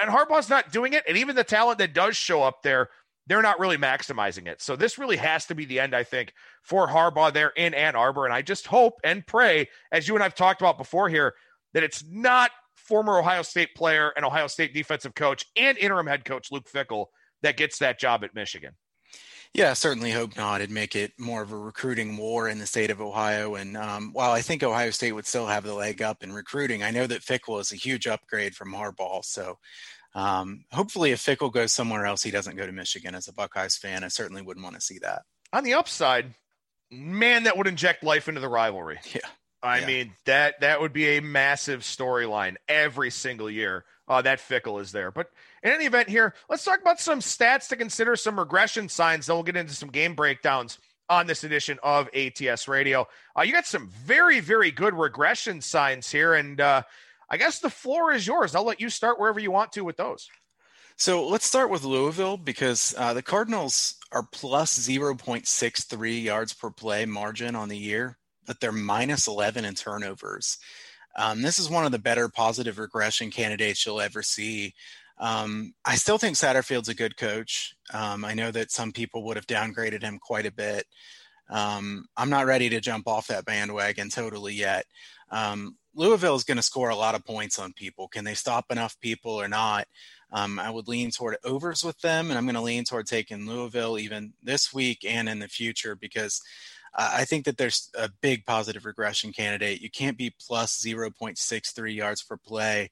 [0.01, 1.05] And Harbaugh's not doing it.
[1.07, 2.88] And even the talent that does show up there,
[3.27, 4.61] they're not really maximizing it.
[4.61, 7.94] So this really has to be the end, I think, for Harbaugh there in Ann
[7.94, 8.25] Arbor.
[8.25, 11.35] And I just hope and pray, as you and I've talked about before here,
[11.74, 16.24] that it's not former Ohio State player and Ohio State defensive coach and interim head
[16.24, 17.06] coach Luke Fickell
[17.42, 18.72] that gets that job at Michigan.
[19.54, 20.62] Yeah, certainly hope not.
[20.62, 23.54] It'd make it more of a recruiting war in the state of Ohio.
[23.56, 26.82] And um, while I think Ohio State would still have the leg up in recruiting,
[26.82, 29.22] I know that Fickell is a huge upgrade from Harbaugh.
[29.22, 29.58] So
[30.14, 33.14] um, hopefully, if Fickell goes somewhere else, he doesn't go to Michigan.
[33.14, 35.22] As a Buckeyes fan, I certainly wouldn't want to see that.
[35.52, 36.32] On the upside,
[36.90, 39.00] man, that would inject life into the rivalry.
[39.14, 39.20] Yeah.
[39.62, 39.87] I yeah.
[39.87, 43.85] mean that that would be a massive storyline every single year.
[44.09, 45.31] Uh, that Fickell is there, but
[45.62, 49.27] in any event, here let's talk about some stats to consider, some regression signs.
[49.27, 53.07] Then we'll get into some game breakdowns on this edition of ATS Radio.
[53.38, 56.83] Uh, you got some very very good regression signs here, and uh,
[57.31, 58.55] I guess the floor is yours.
[58.55, 60.29] I'll let you start wherever you want to with those.
[60.96, 67.07] So let's start with Louisville because uh, the Cardinals are plus 0.63 yards per play
[67.07, 70.59] margin on the year but they're minus 11 in turnovers.
[71.16, 74.74] Um, this is one of the better positive regression candidates you'll ever see.
[75.18, 77.74] Um, I still think Satterfield's a good coach.
[77.92, 80.87] Um, I know that some people would have downgraded him quite a bit.
[81.50, 84.87] Um, I'm not ready to jump off that bandwagon totally yet.
[85.31, 88.09] Um, Louisville is going to score a lot of points on people.
[88.09, 89.87] Can they stop enough people or not?
[90.33, 93.46] Um, I would lean toward overs with them, and I'm going to lean toward taking
[93.46, 96.40] Louisville even this week and in the future because
[96.94, 99.81] I think that there's a big positive regression candidate.
[99.81, 102.90] You can't be plus 0.63 yards per play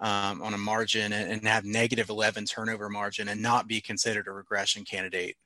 [0.00, 4.28] um, on a margin and, and have negative 11 turnover margin and not be considered
[4.28, 5.36] a regression candidate.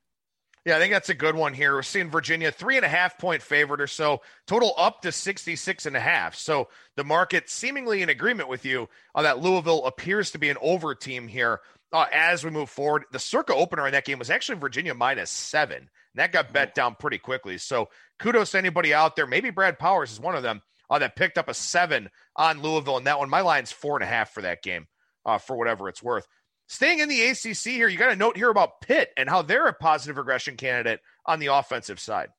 [0.64, 1.74] Yeah, I think that's a good one here.
[1.74, 5.84] We're seeing Virginia three and a half point favorite or so, total up to 66
[5.84, 6.34] and a half.
[6.34, 10.56] So the market seemingly in agreement with you uh, that Louisville appears to be an
[10.62, 11.60] over team here
[11.92, 13.04] uh, as we move forward.
[13.12, 15.90] The circa opener in that game was actually Virginia minus seven.
[16.14, 17.58] And that got bet down pretty quickly.
[17.58, 19.26] So kudos to anybody out there.
[19.26, 22.96] Maybe Brad Powers is one of them uh, that picked up a seven on Louisville.
[22.96, 24.86] And that one, my line's four and a half for that game,
[25.26, 26.26] uh, for whatever it's worth.
[26.68, 29.66] Staying in the ACC here, you got a note here about Pitt and how they're
[29.66, 32.30] a positive regression candidate on the offensive side.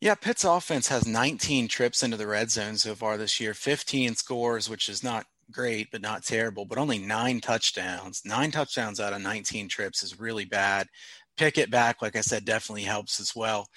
[0.00, 4.16] Yeah, Pitt's offense has 19 trips into the red zone so far this year, 15
[4.16, 8.22] scores, which is not great, but not terrible, but only nine touchdowns.
[8.24, 10.88] Nine touchdowns out of 19 trips is really bad.
[11.36, 13.68] Pickett back, like I said, definitely helps as well.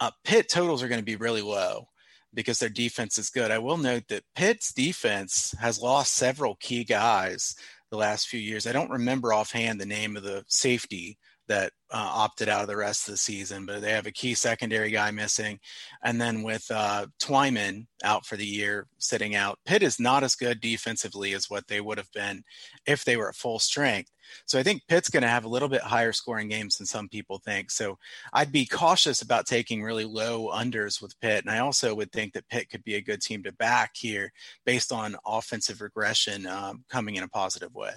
[0.00, 1.88] Uh, Pitt totals are going to be really low
[2.34, 3.50] because their defense is good.
[3.50, 7.56] I will note that Pitt's defense has lost several key guys
[7.90, 8.66] the last few years.
[8.66, 12.76] I don't remember offhand the name of the safety that uh, opted out of the
[12.76, 15.58] rest of the season, but they have a key secondary guy missing.
[16.02, 20.34] And then with uh, Twyman out for the year, sitting out, Pitt is not as
[20.34, 22.42] good defensively as what they would have been
[22.86, 24.10] if they were at full strength.
[24.44, 27.08] So I think Pitt's going to have a little bit higher scoring games than some
[27.08, 27.70] people think.
[27.70, 27.98] So
[28.32, 31.44] I'd be cautious about taking really low unders with Pitt.
[31.44, 34.32] And I also would think that Pitt could be a good team to back here
[34.64, 37.92] based on offensive regression um, coming in a positive way.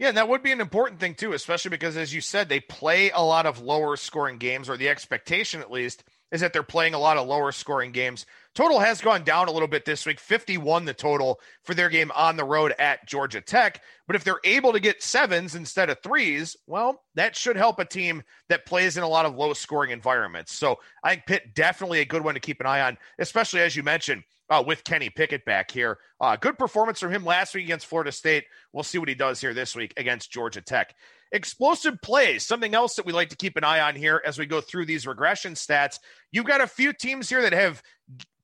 [0.00, 3.10] Yeah, that would be an important thing too, especially because as you said, they play
[3.10, 6.94] a lot of lower scoring games, or the expectation at least is that they're playing
[6.94, 8.24] a lot of lower scoring games.
[8.54, 12.10] Total has gone down a little bit this week, 51 the total for their game
[12.14, 13.82] on the road at Georgia Tech.
[14.06, 17.84] But if they're able to get sevens instead of threes, well, that should help a
[17.84, 20.54] team that plays in a lot of low scoring environments.
[20.54, 23.76] So I think Pitt definitely a good one to keep an eye on, especially as
[23.76, 25.98] you mentioned uh, with Kenny Pickett back here.
[26.20, 28.44] Uh, good performance from him last week against Florida State.
[28.72, 30.94] We'll see what he does here this week against Georgia Tech.
[31.32, 34.46] Explosive plays, something else that we like to keep an eye on here as we
[34.46, 36.00] go through these regression stats.
[36.32, 37.80] You've got a few teams here that have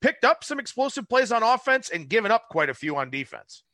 [0.00, 3.64] picked up some explosive plays on offense and given up quite a few on defense.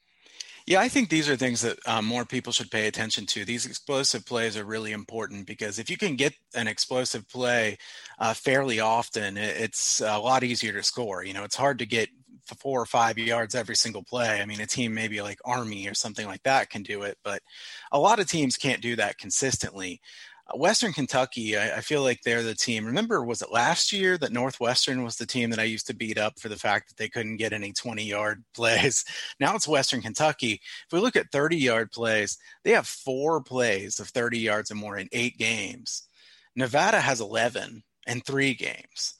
[0.66, 3.44] Yeah, I think these are things that um, more people should pay attention to.
[3.44, 7.78] These explosive plays are really important because if you can get an explosive play
[8.18, 11.24] uh, fairly often, it's a lot easier to score.
[11.24, 12.10] You know, it's hard to get
[12.46, 14.40] four or five yards every single play.
[14.40, 17.42] I mean, a team maybe like Army or something like that can do it, but
[17.90, 20.00] a lot of teams can't do that consistently.
[20.48, 22.84] Uh, Western Kentucky, I, I, feel like they're the team.
[22.84, 26.18] Remember, was it last year that Northwestern was the team that I used to beat
[26.18, 29.04] up for the fact that they couldn't get any 20 yard plays?
[29.38, 30.60] Now it's Western Kentucky.
[30.86, 34.74] If we look at 30 yard plays, they have four plays of 30 yards or
[34.74, 36.08] more in eight games.
[36.56, 39.14] Nevada has 11 in three games.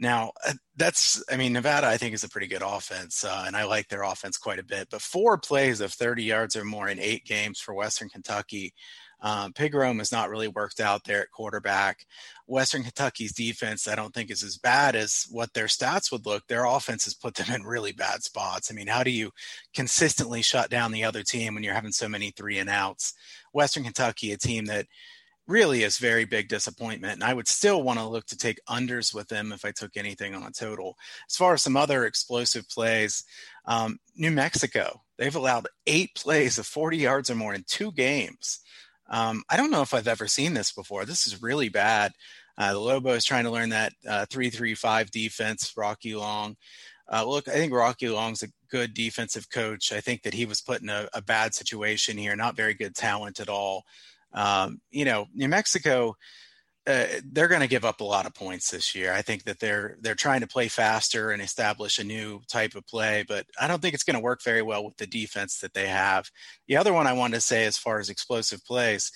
[0.00, 3.56] Now, uh, that's, I mean, Nevada, I think, is a pretty good offense, uh, and
[3.56, 4.88] I like their offense quite a bit.
[4.90, 8.74] But four plays of 30 yards or more in eight games for Western Kentucky.
[9.20, 12.04] Um, Pigrome has not really worked out there at quarterback.
[12.46, 16.46] Western Kentucky's defense, I don't think, is as bad as what their stats would look.
[16.46, 18.70] Their offense has put them in really bad spots.
[18.70, 19.30] I mean, how do you
[19.74, 23.14] consistently shut down the other team when you're having so many three and outs?
[23.54, 24.86] Western Kentucky, a team that
[25.46, 27.14] really is very big disappointment.
[27.14, 29.96] And I would still want to look to take unders with them if I took
[29.96, 30.96] anything on a total.
[31.28, 33.24] As far as some other explosive plays,
[33.66, 38.60] um, New Mexico, they've allowed eight plays of 40 yards or more in two games.
[39.10, 41.04] Um, I don't know if I've ever seen this before.
[41.04, 42.12] This is really bad.
[42.56, 45.72] Uh, the Lobo is trying to learn that uh, three-three-five defense.
[45.76, 46.56] Rocky Long.
[47.12, 49.92] Uh, look, I think Rocky Long's a good defensive coach.
[49.92, 52.34] I think that he was put in a, a bad situation here.
[52.34, 53.84] Not very good talent at all.
[54.34, 56.16] Um, you know, New Mexico,
[56.86, 59.12] uh, they're going to give up a lot of points this year.
[59.12, 62.86] I think that they're they're trying to play faster and establish a new type of
[62.86, 65.72] play, but I don't think it's going to work very well with the defense that
[65.72, 66.30] they have.
[66.68, 69.10] The other one I wanted to say, as far as explosive plays,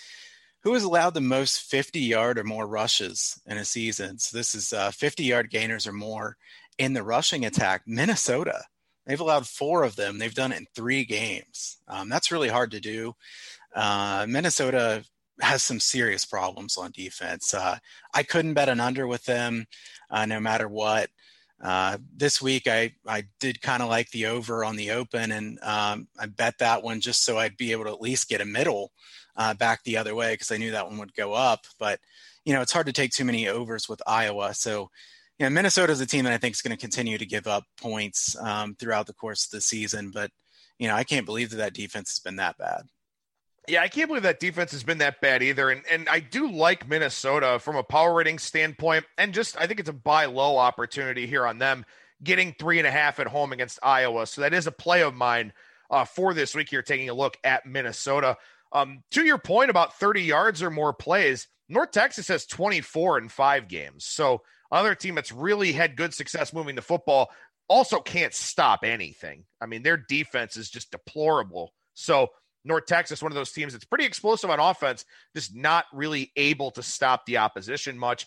[0.63, 4.19] who has allowed the most 50 yard or more rushes in a season?
[4.19, 6.37] So this is uh, 50 yard gainers or more
[6.79, 7.83] in the rushing attack.
[7.87, 8.65] Minnesota.
[9.07, 10.19] They've allowed four of them.
[10.19, 11.79] They've done it in three games.
[11.89, 13.15] Um, that's really hard to do.
[13.75, 15.05] Uh, Minnesota
[15.41, 17.55] has some serious problems on defense.
[17.55, 17.79] Uh,
[18.15, 19.67] I couldn't bet an under with them,
[20.11, 21.11] uh, no matter what.
[21.63, 25.59] Uh, this week, I I did kind of like the over on the open, and
[25.63, 28.45] um, I bet that one just so I'd be able to at least get a
[28.45, 28.93] middle
[29.37, 31.67] uh, back the other way because I knew that one would go up.
[31.79, 31.99] But
[32.45, 34.55] you know, it's hard to take too many overs with Iowa.
[34.55, 34.91] So,
[35.39, 37.47] you know, Minnesota is a team that I think is going to continue to give
[37.49, 40.11] up points um, throughout the course of the season.
[40.13, 40.31] But
[40.79, 42.83] you know, I can't believe that that defense has been that bad.
[43.69, 45.71] Yeah, I can't believe that defense has been that bad either.
[45.71, 49.05] And and I do like Minnesota from a power rating standpoint.
[49.19, 51.85] And just I think it's a buy low opportunity here on them
[52.23, 54.27] getting three and a half at home against Iowa.
[54.27, 55.53] So that is a play of mine
[55.91, 58.37] uh, for this week here, taking a look at Minnesota.
[58.73, 63.29] Um, to your point about 30 yards or more plays, North Texas has 24 in
[63.29, 64.05] five games.
[64.05, 67.31] So another team that's really had good success moving the football
[67.69, 69.45] also can't stop anything.
[69.61, 71.73] I mean, their defense is just deplorable.
[71.95, 72.29] So
[72.69, 75.05] North Texas, one of those teams that's pretty explosive on offense,
[75.35, 78.27] just not really able to stop the opposition much.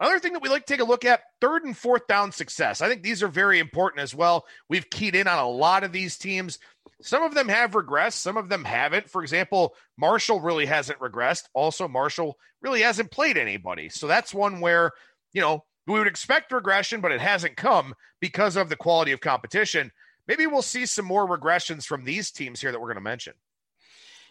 [0.00, 2.80] Another thing that we like to take a look at third and fourth down success.
[2.80, 4.46] I think these are very important as well.
[4.68, 6.60] We've keyed in on a lot of these teams.
[7.02, 9.10] Some of them have regressed, some of them haven't.
[9.10, 11.44] For example, Marshall really hasn't regressed.
[11.52, 13.88] Also, Marshall really hasn't played anybody.
[13.88, 14.92] So that's one where,
[15.32, 19.20] you know, we would expect regression, but it hasn't come because of the quality of
[19.20, 19.90] competition.
[20.28, 23.32] Maybe we'll see some more regressions from these teams here that we're going to mention.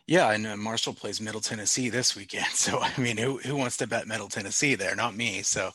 [0.07, 2.45] Yeah, and uh, Marshall plays Middle Tennessee this weekend.
[2.53, 4.95] So, I mean, who, who wants to bet Middle Tennessee there?
[4.95, 5.41] Not me.
[5.41, 5.71] So,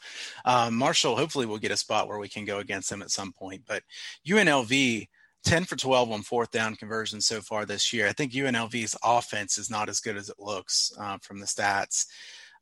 [0.46, 3.32] um, Marshall hopefully will get a spot where we can go against them at some
[3.32, 3.62] point.
[3.68, 3.82] But
[4.26, 5.06] UNLV,
[5.44, 8.08] 10 for 12 on fourth down conversions so far this year.
[8.08, 12.06] I think UNLV's offense is not as good as it looks uh, from the stats.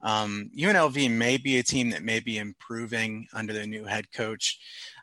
[0.03, 4.59] Um, UNLV may be a team that may be improving under their new head coach.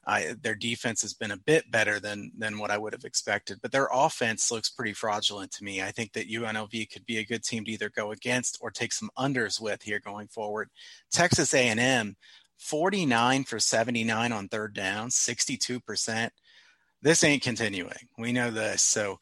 [0.08, 3.60] Uh, their defense has been a bit better than than what I would have expected,
[3.62, 5.82] but their offense looks pretty fraudulent to me.
[5.82, 8.94] I think that UNLV could be a good team to either go against or take
[8.94, 10.70] some unders with here going forward.
[11.12, 12.16] Texas A&M,
[12.58, 16.32] 49 for 79 on third down, 62 percent.
[17.02, 18.08] This ain't continuing.
[18.18, 18.82] We know this.
[18.82, 19.20] So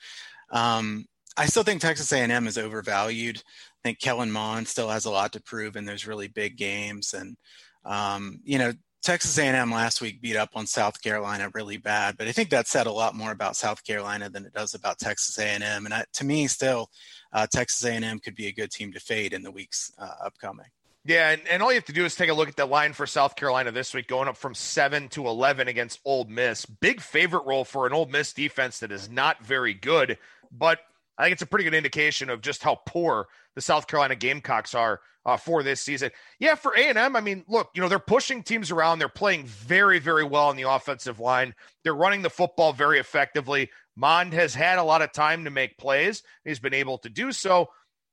[0.51, 3.37] um, I still think Texas A&M is overvalued.
[3.37, 3.41] I
[3.83, 7.37] think Kellen Mond still has a lot to prove in those really big games, and
[7.85, 8.73] um, you know
[9.05, 12.67] Texas A&M last week beat up on South Carolina really bad, but I think that
[12.67, 15.85] said a lot more about South Carolina than it does about Texas A&M.
[15.85, 16.89] And I, to me, still,
[17.31, 20.65] uh, Texas A&M could be a good team to fade in the weeks uh, upcoming.
[21.05, 22.93] Yeah, and, and all you have to do is take a look at the line
[22.93, 26.65] for South Carolina this week, going up from seven to eleven against Ole Miss.
[26.65, 30.17] Big favorite role for an Ole Miss defense that is not very good,
[30.51, 30.79] but
[31.17, 34.75] I think it's a pretty good indication of just how poor the South Carolina Gamecocks
[34.75, 36.11] are uh, for this season.
[36.39, 38.99] Yeah, for A and M, I mean, look, you know they're pushing teams around.
[38.99, 41.55] They're playing very, very well on the offensive line.
[41.83, 43.69] They're running the football very effectively.
[43.95, 46.21] Mond has had a lot of time to make plays.
[46.43, 47.69] He's been able to do so.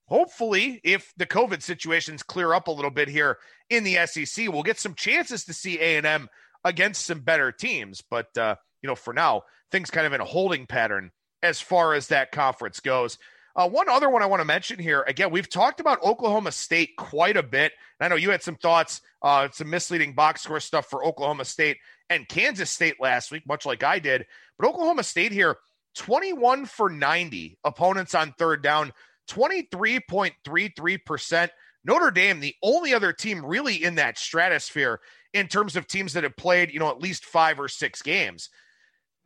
[0.07, 3.39] Hopefully, if the COVID situations clear up a little bit here
[3.71, 6.29] in the SEC, we'll get some chances to see A and M
[6.65, 8.03] against some better teams.
[8.09, 11.11] But uh, you know, for now, things kind of in a holding pattern
[11.43, 13.19] as far as that conference goes.
[13.55, 15.05] Uh, one other one I want to mention here.
[15.07, 17.73] Again, we've talked about Oklahoma State quite a bit.
[18.01, 21.77] I know you had some thoughts, uh, some misleading box score stuff for Oklahoma State
[22.09, 24.25] and Kansas State last week, much like I did.
[24.59, 25.59] But Oklahoma State here,
[25.97, 28.93] 21 for 90 opponents on third down,
[29.31, 31.51] 23.33%.
[31.85, 35.01] Notre Dame, the only other team really in that stratosphere
[35.35, 38.51] in terms of teams that have played, you know, at least five or six games.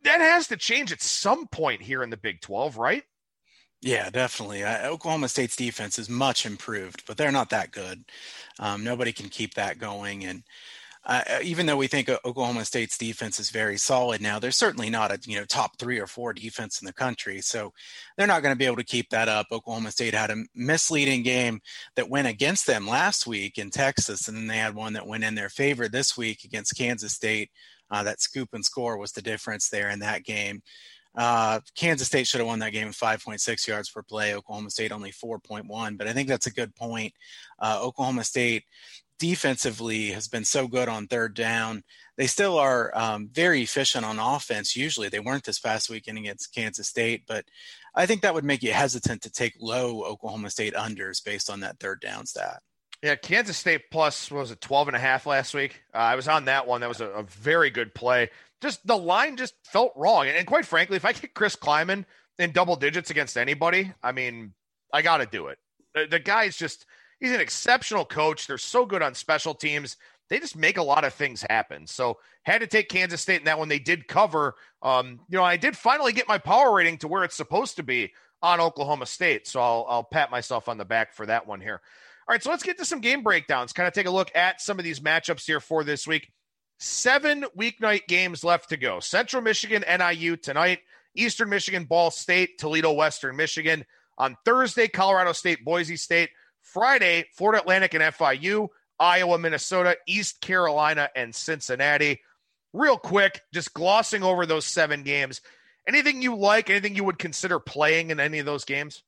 [0.03, 3.03] That has to change at some point here in the Big 12, right?
[3.81, 4.63] Yeah, definitely.
[4.63, 8.03] Uh, Oklahoma State's defense is much improved, but they're not that good.
[8.59, 10.25] Um, nobody can keep that going.
[10.25, 10.43] And
[11.05, 15.11] uh, even though we think Oklahoma State's defense is very solid now, they're certainly not
[15.11, 17.39] a you know top three or four defense in the country.
[17.39, 17.71] So
[18.17, 19.47] they're not going to be able to keep that up.
[19.51, 21.61] Oklahoma State had a misleading game
[21.95, 25.23] that went against them last week in Texas, and then they had one that went
[25.23, 27.51] in their favor this week against Kansas State.
[27.89, 30.61] Uh, that scoop and score was the difference there in that game.
[31.17, 34.35] Uh, Kansas State should have won that game with 5.6 yards per play.
[34.35, 35.97] Oklahoma State only 4.1.
[35.97, 37.13] But I think that's a good point.
[37.59, 38.65] Uh, Oklahoma State
[39.19, 41.83] defensively has been so good on third down.
[42.17, 44.75] They still are um, very efficient on offense.
[44.75, 47.45] Usually, they weren't this past weekend against Kansas State, but
[47.95, 51.59] I think that would make you hesitant to take low Oklahoma State unders based on
[51.61, 52.61] that third down stat.
[53.03, 55.81] Yeah, Kansas State plus was it 12 and a half last week.
[55.93, 56.81] Uh, I was on that one.
[56.81, 58.29] That was a, a very good play
[58.61, 60.27] just the line just felt wrong.
[60.27, 62.05] And, and quite frankly, if I get Chris Klieman
[62.39, 64.53] in double digits against anybody, I mean,
[64.93, 65.57] I got to do it.
[65.93, 66.85] The, the guy's just,
[67.19, 68.47] he's an exceptional coach.
[68.47, 69.97] They're so good on special teams.
[70.29, 71.87] They just make a lot of things happen.
[71.87, 73.69] So had to take Kansas State in that one.
[73.69, 74.55] They did cover.
[74.81, 77.83] Um, you know, I did finally get my power rating to where it's supposed to
[77.83, 79.47] be on Oklahoma State.
[79.47, 81.81] So I'll, I'll pat myself on the back for that one here.
[82.27, 83.71] All right, so let's get to some game breakdowns.
[83.71, 86.29] Kind of take a look at some of these matchups here for this week.
[86.77, 88.99] Seven weeknight games left to go.
[88.99, 90.79] Central Michigan, NIU tonight.
[91.15, 93.85] Eastern Michigan, Ball State, Toledo, Western Michigan.
[94.17, 96.29] On Thursday, Colorado State, Boise State.
[96.61, 98.67] Friday, Florida Atlantic and FIU.
[98.99, 102.19] Iowa, Minnesota, East Carolina, and Cincinnati.
[102.73, 105.39] Real quick, just glossing over those seven games.
[105.87, 106.69] Anything you like?
[106.69, 109.03] Anything you would consider playing in any of those games?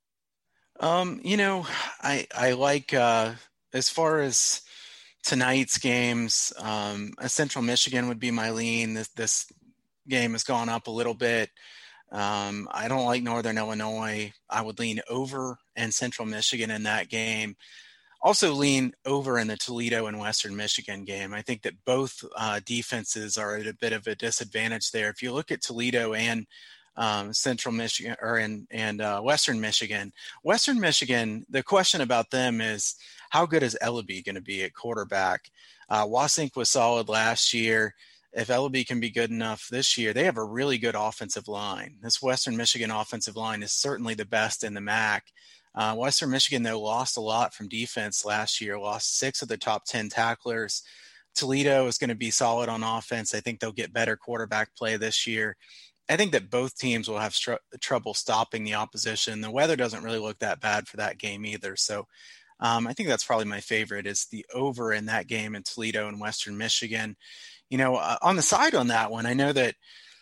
[0.80, 1.67] Um, you know,
[2.01, 3.34] I I like uh
[3.73, 4.61] as far as
[5.23, 6.53] tonight's games.
[6.57, 8.93] Um, Central Michigan would be my lean.
[8.93, 9.51] This, this
[10.07, 11.49] game has gone up a little bit.
[12.11, 14.34] Um, I don't like Northern Illinois.
[14.49, 17.55] I would lean over and Central Michigan in that game.
[18.21, 21.34] Also, lean over in the Toledo and Western Michigan game.
[21.34, 25.09] I think that both uh, defenses are at a bit of a disadvantage there.
[25.09, 26.45] If you look at Toledo and
[27.00, 30.12] um, Central Michigan or in and uh, Western Michigan,
[30.43, 32.95] Western Michigan, the question about them is
[33.30, 35.50] how good is Eleby going to be at quarterback?
[35.89, 37.95] Uh, Wassink was solid last year.
[38.34, 41.95] If Eleby can be good enough this year, they have a really good offensive line.
[42.02, 45.24] This Western Michigan offensive line is certainly the best in the MAC.
[45.74, 49.58] Uh, Western Michigan, though, lost a lot from defense last year, lost six of the
[49.58, 50.84] top 10 tacklers.
[51.34, 53.34] Toledo is going to be solid on offense.
[53.34, 55.56] I think they'll get better quarterback play this year.
[56.10, 59.41] I think that both teams will have str- trouble stopping the opposition.
[59.41, 61.76] The weather doesn't really look that bad for that game either.
[61.76, 62.07] So
[62.60, 66.07] um, I think that's probably my favorite is the over in that game in Toledo
[66.07, 67.16] and Western Michigan.
[67.70, 69.76] You know, uh, on the side on that one, I know that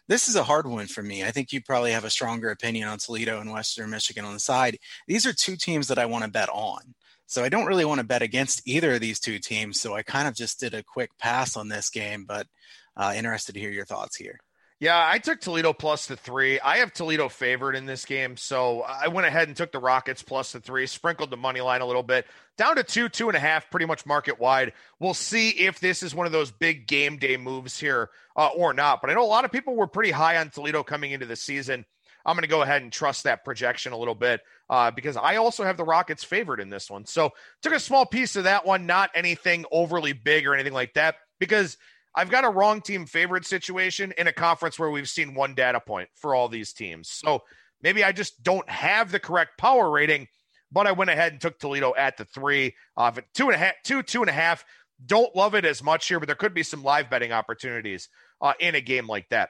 [0.07, 1.23] this is a hard one for me.
[1.23, 4.39] I think you probably have a stronger opinion on Toledo and Western Michigan on the
[4.39, 4.77] side.
[5.07, 6.95] These are two teams that I want to bet on.
[7.25, 9.81] So I don't really want to bet against either of these two teams.
[9.81, 12.47] So I kind of just did a quick pass on this game, but
[12.95, 14.39] uh, interested to hear your thoughts here.
[14.79, 16.59] Yeah, I took Toledo plus the three.
[16.59, 20.21] I have Toledo favored in this game, so I went ahead and took the Rockets
[20.21, 22.27] plus the three, sprinkled the money line a little bit,
[22.59, 24.73] down to two, two and a half, pretty much market wide.
[24.99, 28.71] We'll see if this is one of those big game day moves here uh, or
[28.71, 29.01] not.
[29.01, 31.35] But I know a lot of people were pretty high on Toledo coming into the
[31.35, 31.83] season.
[32.23, 35.37] I'm going to go ahead and trust that projection a little bit uh, because I
[35.37, 37.05] also have the Rockets favored in this one.
[37.07, 37.31] So
[37.63, 41.15] took a small piece of that one, not anything overly big or anything like that,
[41.39, 41.77] because
[42.17, 45.79] I've got a wrong team favorite situation in a conference where we've seen one data
[45.79, 47.09] point for all these teams.
[47.09, 47.43] So
[47.83, 50.27] maybe I just don't have the correct power rating,
[50.71, 52.73] but I went ahead and took Toledo at the three.
[52.97, 54.65] Uh, two and a half, two, two and a half.
[55.05, 58.09] Don't love it as much here, but there could be some live betting opportunities
[58.41, 59.49] uh, in a game like that.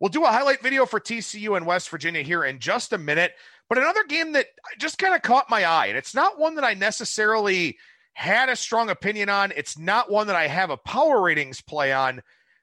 [0.00, 3.32] We'll do a highlight video for TCU and West Virginia here in just a minute.
[3.68, 4.46] But another game that
[4.78, 7.76] just kind of caught my eye, and it's not one that I necessarily
[8.16, 9.52] had a strong opinion on.
[9.54, 12.22] It's not one that I have a power ratings play on.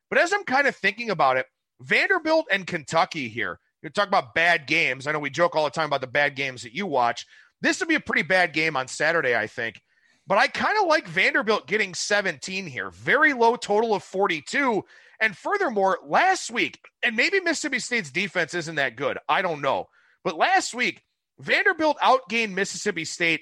[0.09, 1.45] But as I'm kind of thinking about it,
[1.79, 5.05] Vanderbilt and Kentucky here, you talk about bad games.
[5.05, 7.27] I know we joke all the time about the bad games that you watch.
[7.61, 9.79] This would be a pretty bad game on Saturday, I think.
[10.25, 12.89] But I kind of like Vanderbilt getting 17 here.
[12.89, 14.83] Very low total of 42.
[15.19, 19.19] And furthermore, last week, and maybe Mississippi State's defense isn't that good.
[19.29, 19.85] I don't know.
[20.23, 21.03] But last week,
[21.37, 23.41] Vanderbilt outgained Mississippi State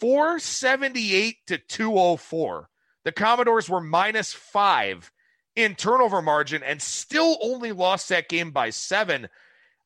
[0.00, 2.68] 478 to 204.
[3.04, 5.10] The Commodores were minus five
[5.56, 9.28] in turnover margin and still only lost that game by seven.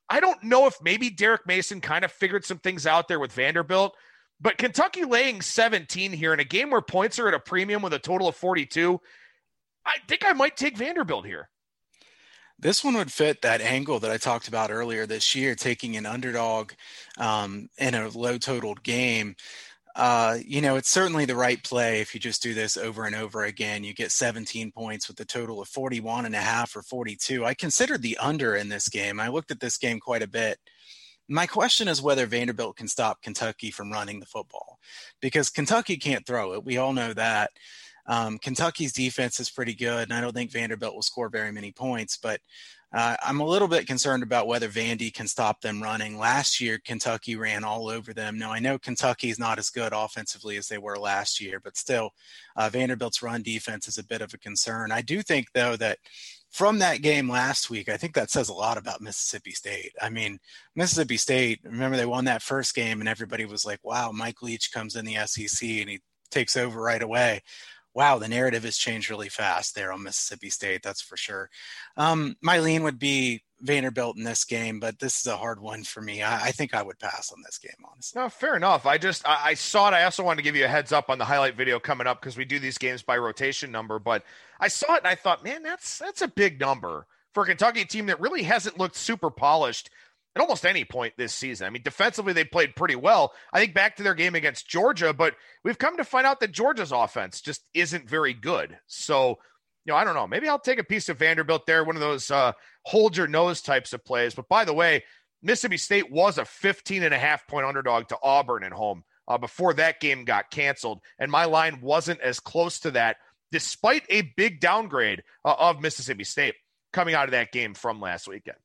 [0.08, 3.32] I don't know if maybe Derek Mason kind of figured some things out there with
[3.32, 3.96] Vanderbilt,
[4.40, 7.94] but Kentucky laying 17 here in a game where points are at a premium with
[7.94, 9.00] a total of 42.
[9.86, 11.48] I think I might take Vanderbilt here.
[12.58, 16.06] This one would fit that angle that I talked about earlier this year, taking an
[16.06, 16.72] underdog
[17.18, 19.34] um, in a low totaled game.
[19.94, 23.14] Uh, you know, it's certainly the right play if you just do this over and
[23.14, 23.84] over again.
[23.84, 27.44] You get 17 points with a total of 41 and a half or 42.
[27.44, 29.20] I considered the under in this game.
[29.20, 30.58] I looked at this game quite a bit.
[31.28, 34.78] My question is whether Vanderbilt can stop Kentucky from running the football
[35.20, 36.64] because Kentucky can't throw it.
[36.64, 37.50] We all know that.
[38.06, 41.70] Um, Kentucky's defense is pretty good, and I don't think Vanderbilt will score very many
[41.70, 42.16] points.
[42.16, 42.40] But
[42.92, 46.18] uh, I'm a little bit concerned about whether Vandy can stop them running.
[46.18, 48.38] Last year, Kentucky ran all over them.
[48.38, 51.76] Now, I know Kentucky is not as good offensively as they were last year, but
[51.76, 52.10] still,
[52.56, 54.92] uh, Vanderbilt's run defense is a bit of a concern.
[54.92, 55.98] I do think, though, that
[56.50, 59.92] from that game last week, I think that says a lot about Mississippi State.
[60.00, 60.38] I mean,
[60.76, 64.70] Mississippi State, remember they won that first game, and everybody was like, wow, Mike Leach
[64.70, 67.42] comes in the SEC and he takes over right away
[67.94, 70.82] wow, the narrative has changed really fast there on Mississippi State.
[70.82, 71.50] That's for sure.
[71.96, 75.84] Um, my lean would be Vanderbilt in this game, but this is a hard one
[75.84, 76.22] for me.
[76.22, 78.20] I, I think I would pass on this game, honestly.
[78.20, 78.86] No, fair enough.
[78.86, 79.94] I just I, I, saw it.
[79.94, 82.20] I also wanted to give you a heads up on the highlight video coming up
[82.20, 83.98] because we do these games by rotation number.
[83.98, 84.24] But
[84.58, 87.84] I saw it and I thought, man, that's that's a big number for a Kentucky
[87.84, 89.90] team that really hasn't looked super polished
[90.34, 91.66] at almost any point this season.
[91.66, 93.32] I mean, defensively, they played pretty well.
[93.52, 96.52] I think back to their game against Georgia, but we've come to find out that
[96.52, 98.78] Georgia's offense just isn't very good.
[98.86, 99.38] So,
[99.84, 100.26] you know, I don't know.
[100.26, 102.52] Maybe I'll take a piece of Vanderbilt there, one of those uh,
[102.84, 104.34] hold your nose types of plays.
[104.34, 105.04] But by the way,
[105.42, 109.38] Mississippi State was a 15 and a half point underdog to Auburn at home uh,
[109.38, 111.00] before that game got canceled.
[111.18, 113.16] And my line wasn't as close to that,
[113.50, 116.54] despite a big downgrade uh, of Mississippi State
[116.92, 118.56] coming out of that game from last weekend.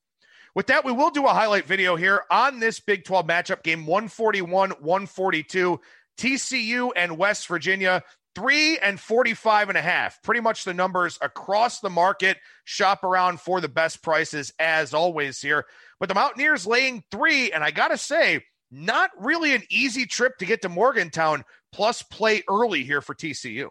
[0.57, 3.85] With that, we will do a highlight video here on this Big 12 matchup game
[3.85, 5.79] 141 142.
[6.17, 8.01] TCU and West Virginia,
[8.33, 10.19] three and 45 and a half.
[10.23, 12.37] Pretty much the numbers across the market.
[12.63, 15.67] Shop around for the best prices as always here.
[15.99, 20.39] But the Mountaineers laying three, and I got to say, not really an easy trip
[20.39, 23.69] to get to Morgantown, plus play early here for TCU.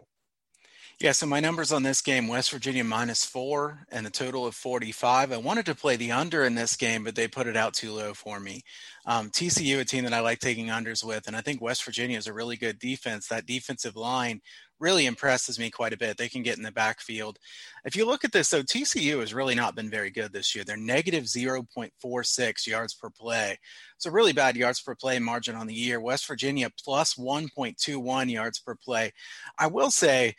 [0.99, 4.55] Yeah, so my numbers on this game West Virginia minus four and a total of
[4.55, 5.31] 45.
[5.31, 7.93] I wanted to play the under in this game, but they put it out too
[7.93, 8.63] low for me.
[9.05, 12.17] Um, TCU, a team that I like taking unders with, and I think West Virginia
[12.17, 13.29] is a really good defense.
[13.29, 14.41] That defensive line
[14.81, 16.17] really impresses me quite a bit.
[16.17, 17.39] They can get in the backfield.
[17.85, 20.65] If you look at this, though, TCU has really not been very good this year.
[20.65, 23.59] They're negative 0.46 yards per play.
[24.07, 26.01] A really bad yards per play margin on the year.
[26.01, 29.13] West Virginia plus 1.21 yards per play.
[29.59, 30.37] I will say,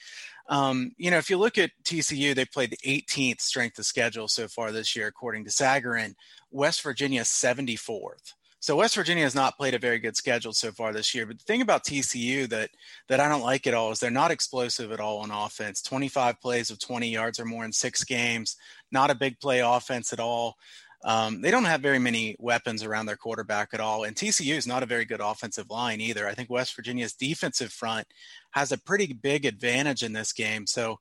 [0.49, 4.27] um, you know, if you look at TCU, they played the 18th strength of schedule
[4.27, 6.15] so far this year, according to Sagarin.
[6.51, 8.33] West Virginia 74th.
[8.59, 11.25] So West Virginia has not played a very good schedule so far this year.
[11.25, 12.71] But the thing about TCU that
[13.07, 15.81] that I don't like at all is they're not explosive at all on offense.
[15.81, 18.57] 25 plays of 20 yards or more in six games.
[18.91, 20.57] Not a big play offense at all.
[21.03, 24.03] Um, they don't have very many weapons around their quarterback at all.
[24.03, 26.27] And TCU is not a very good offensive line either.
[26.27, 28.07] I think West Virginia's defensive front
[28.51, 30.65] has a pretty big advantage in this game.
[30.67, 30.99] So,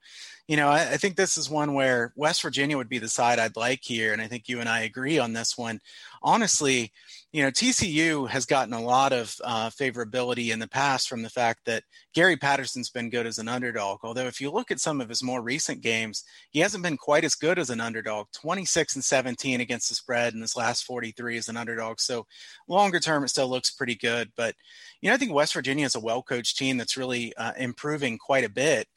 [0.48, 3.38] you know, I, I, think this is one where West Virginia would be the side
[3.38, 4.12] I'd like here.
[4.12, 5.80] And I think you and I agree on this one.
[6.22, 6.92] Honestly,
[7.36, 11.28] you know, TCU has gotten a lot of uh, favorability in the past from the
[11.28, 11.82] fact that
[12.14, 13.98] Gary Patterson's been good as an underdog.
[14.02, 17.24] Although, if you look at some of his more recent games, he hasn't been quite
[17.24, 21.36] as good as an underdog 26 and 17 against the spread in his last 43
[21.36, 22.00] as an underdog.
[22.00, 22.26] So,
[22.68, 24.32] longer term, it still looks pretty good.
[24.34, 24.54] But,
[25.02, 28.18] you know, I think West Virginia is a well coached team that's really uh, improving
[28.18, 28.88] quite a bit.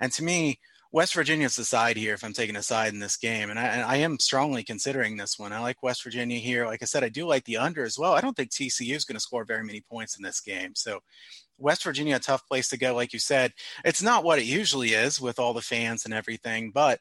[0.00, 0.58] And to me,
[0.92, 3.50] West Virginia's the side here if I'm taking a side in this game.
[3.50, 5.52] And I, and I, am strongly considering this one.
[5.52, 6.64] I like West Virginia here.
[6.64, 8.14] Like I said, I do like the under as well.
[8.14, 10.74] I don't think TCU is going to score very many points in this game.
[10.74, 11.00] So
[11.58, 12.94] West Virginia, a tough place to go.
[12.94, 13.52] Like you said,
[13.84, 17.00] it's not what it usually is with all the fans and everything, but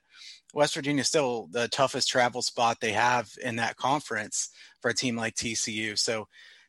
[0.53, 4.49] West Virginia is still the toughest travel spot they have in that conference
[4.81, 5.97] for a team like TCU.
[5.97, 6.27] So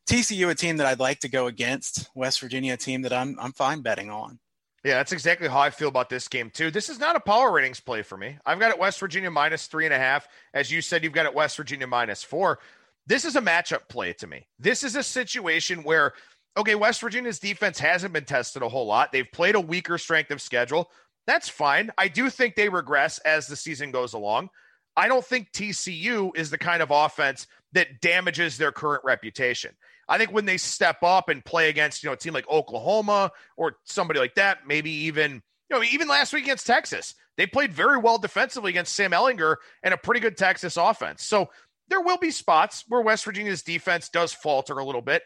[0.09, 2.09] TCU, a team that I'd like to go against.
[2.15, 4.39] West Virginia, a team that I'm I'm fine betting on.
[4.85, 6.71] Yeah, that's exactly how I feel about this game too.
[6.71, 8.39] This is not a power ratings play for me.
[8.47, 10.29] I've got it West Virginia minus three and a half.
[10.55, 12.61] As you said, you've got it West Virginia minus four.
[13.05, 14.47] This is a matchup play to me.
[14.61, 16.13] This is a situation where,
[16.57, 19.11] okay, West Virginia's defense hasn't been tested a whole lot.
[19.11, 20.91] They've played a weaker strength of schedule.
[21.27, 21.91] That's fine.
[21.99, 24.51] I do think they regress as the season goes along.
[24.97, 29.75] I don't think TCU is the kind of offense that damages their current reputation.
[30.09, 33.33] I think when they step up and play against, you know, a team like Oklahoma
[33.57, 37.73] or somebody like that, maybe even, you know, even last week against Texas, they played
[37.73, 41.25] very well defensively against Sam Ehlinger and a pretty good Texas offense.
[41.25, 41.51] So
[41.89, 45.23] there will be spots where West Virginia's defense does falter a little bit.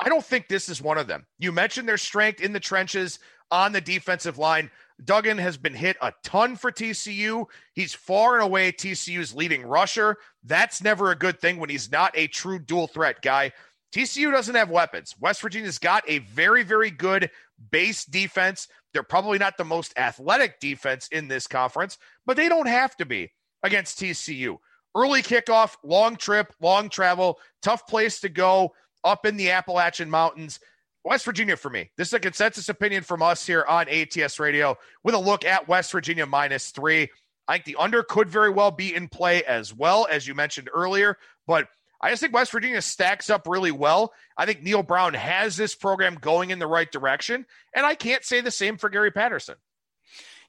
[0.00, 1.26] I don't think this is one of them.
[1.38, 3.18] You mentioned their strength in the trenches
[3.50, 4.70] on the defensive line.
[5.04, 7.46] Duggan has been hit a ton for TCU.
[7.72, 10.16] He's far and away TCU's leading rusher.
[10.44, 13.52] That's never a good thing when he's not a true dual threat guy.
[13.92, 15.14] TCU doesn't have weapons.
[15.20, 17.30] West Virginia's got a very, very good
[17.70, 18.68] base defense.
[18.92, 23.06] They're probably not the most athletic defense in this conference, but they don't have to
[23.06, 23.32] be
[23.62, 24.58] against TCU.
[24.94, 28.74] Early kickoff, long trip, long travel, tough place to go
[29.04, 30.60] up in the Appalachian Mountains.
[31.04, 31.90] West Virginia for me.
[31.96, 35.68] This is a consensus opinion from us here on ATS Radio with a look at
[35.68, 37.08] West Virginia minus three.
[37.46, 40.68] I think the under could very well be in play as well, as you mentioned
[40.74, 41.16] earlier.
[41.46, 41.68] But
[42.00, 44.12] I just think West Virginia stacks up really well.
[44.36, 47.44] I think Neal Brown has this program going in the right direction.
[47.74, 49.56] And I can't say the same for Gary Patterson.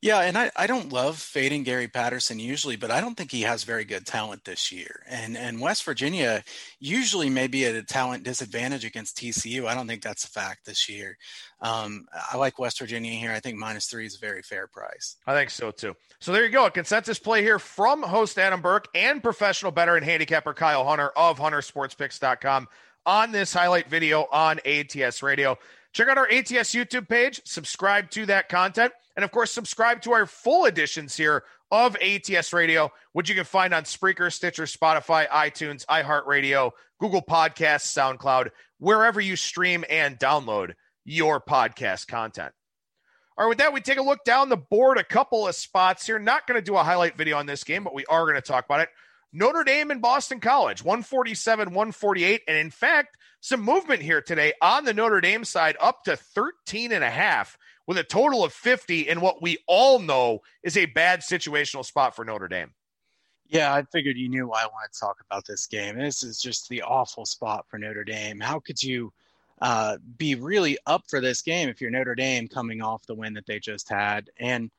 [0.02, 3.42] Yeah, and I, I don't love fading Gary Patterson usually, but I don't think he
[3.42, 5.04] has very good talent this year.
[5.10, 6.42] And and West Virginia
[6.80, 9.66] usually may be at a talent disadvantage against TCU.
[9.66, 11.18] I don't think that's a fact this year.
[11.60, 13.32] Um, I like West Virginia here.
[13.32, 15.18] I think minus three is a very fair price.
[15.28, 15.98] I think so too.
[16.22, 16.66] So there you go.
[16.66, 21.10] A consensus play here from host Adam Burke and professional bettor and handicapper Kyle Hunter
[21.18, 22.70] of HunterSportsPicks.com
[23.06, 25.58] on this highlight video on ATS Radio.
[25.92, 28.94] Check out our ATS YouTube page, subscribe to that content.
[29.20, 33.44] And of course, subscribe to our full editions here of ATS Radio, which you can
[33.44, 40.72] find on Spreaker, Stitcher, Spotify, iTunes, iHeartRadio, Google Podcasts, SoundCloud, wherever you stream and download
[41.04, 42.54] your podcast content.
[43.38, 46.08] All right, with that, we take a look down the board, a couple of spots
[46.08, 46.18] here.
[46.18, 48.42] Not going to do a highlight video on this game, but we are going to
[48.42, 48.90] talk about it.
[49.34, 52.44] Notre Dame and Boston College, 147, 148.
[52.48, 56.94] And in fact, some movement here today on the Notre Dame side, up to 13
[56.94, 57.58] and a half
[57.90, 62.16] with a total of 50 in what we all know is a bad situational spot
[62.16, 62.72] for Notre Dame.
[63.48, 65.98] Yeah, I figured you knew why I wanted to talk about this game.
[65.98, 68.40] This is just the awful spot for Notre Dame.
[68.40, 69.12] How could you
[69.60, 73.34] uh, be really up for this game if you're Notre Dame coming off the win
[73.34, 74.30] that they just had?
[74.38, 74.70] And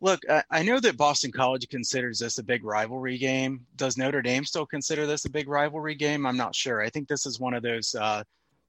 [0.00, 3.64] look, I, I know that Boston College considers this a big rivalry game.
[3.76, 6.26] Does Notre Dame still consider this a big rivalry game?
[6.26, 6.80] I'm not sure.
[6.80, 8.24] I think this is one of those uh,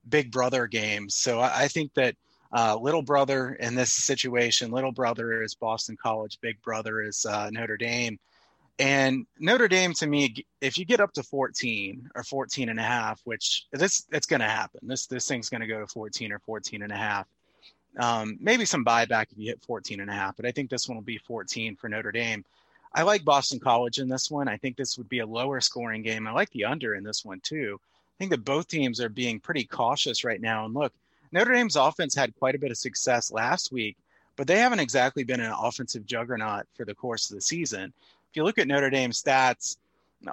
[0.09, 1.15] big brother games.
[1.15, 2.13] So I, I think that–
[2.51, 7.49] uh, little brother in this situation, little brother is Boston College, big brother is uh,
[7.51, 8.19] Notre Dame.
[8.79, 12.83] And Notre Dame to me, if you get up to 14 or 14 and a
[12.83, 14.79] half, which this it's going to happen.
[14.83, 17.27] This this thing's going to go to 14 or 14 and a half.
[17.97, 20.87] Um, maybe some buyback if you hit 14 and a half, but I think this
[20.87, 22.45] one will be 14 for Notre Dame.
[22.93, 24.47] I like Boston College in this one.
[24.47, 26.25] I think this would be a lower scoring game.
[26.25, 27.79] I like the under in this one too.
[27.83, 30.65] I think that both teams are being pretty cautious right now.
[30.65, 30.93] And look,
[31.31, 33.97] Notre Dame's offense had quite a bit of success last week,
[34.35, 37.93] but they haven't exactly been an offensive juggernaut for the course of the season.
[38.29, 39.77] If you look at Notre Dame's stats,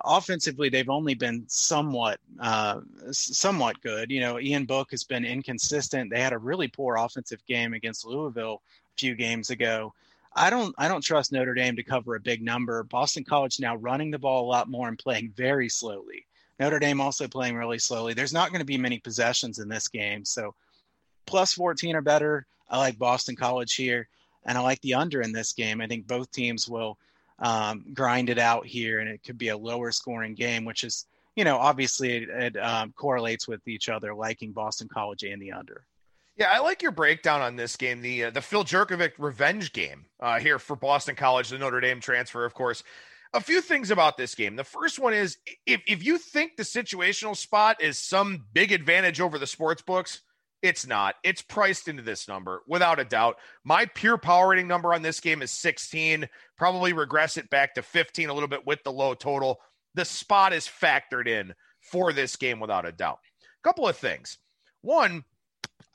[0.05, 2.81] offensively they've only been somewhat uh,
[3.11, 4.11] somewhat good.
[4.11, 6.11] You know, Ian Book has been inconsistent.
[6.11, 8.63] They had a really poor offensive game against Louisville
[8.95, 9.93] a few games ago.
[10.35, 12.83] I don't I don't trust Notre Dame to cover a big number.
[12.83, 16.27] Boston College now running the ball a lot more and playing very slowly.
[16.59, 18.15] Notre Dame also playing really slowly.
[18.15, 20.55] There's not going to be many possessions in this game, so
[21.27, 22.47] plus 14 or better.
[22.69, 24.09] I like Boston College here,
[24.45, 25.81] and I like the under in this game.
[25.81, 26.99] I think both teams will
[27.39, 31.07] um, grind it out here, and it could be a lower scoring game, which is,
[31.35, 35.53] you know, obviously it, it um, correlates with each other, liking Boston College and the
[35.53, 35.85] under.
[36.37, 40.05] Yeah, I like your breakdown on this game, the uh, the Phil Jurkovec revenge game
[40.21, 42.83] uh, here for Boston College, the Notre Dame transfer, of course.
[43.33, 44.55] A few things about this game.
[44.55, 49.19] The first one is if if you think the situational spot is some big advantage
[49.19, 50.21] over the sports books,
[50.67, 51.15] it's not.
[51.23, 53.37] It's priced into this number without a doubt.
[53.65, 56.29] My pure power rating number on this game is 16.
[56.57, 59.61] Probably regress it back to 15 a little bit with the low total.
[59.95, 63.21] The spot is factored in for this game without a doubt.
[63.43, 64.39] A couple of things.
[64.83, 65.25] One,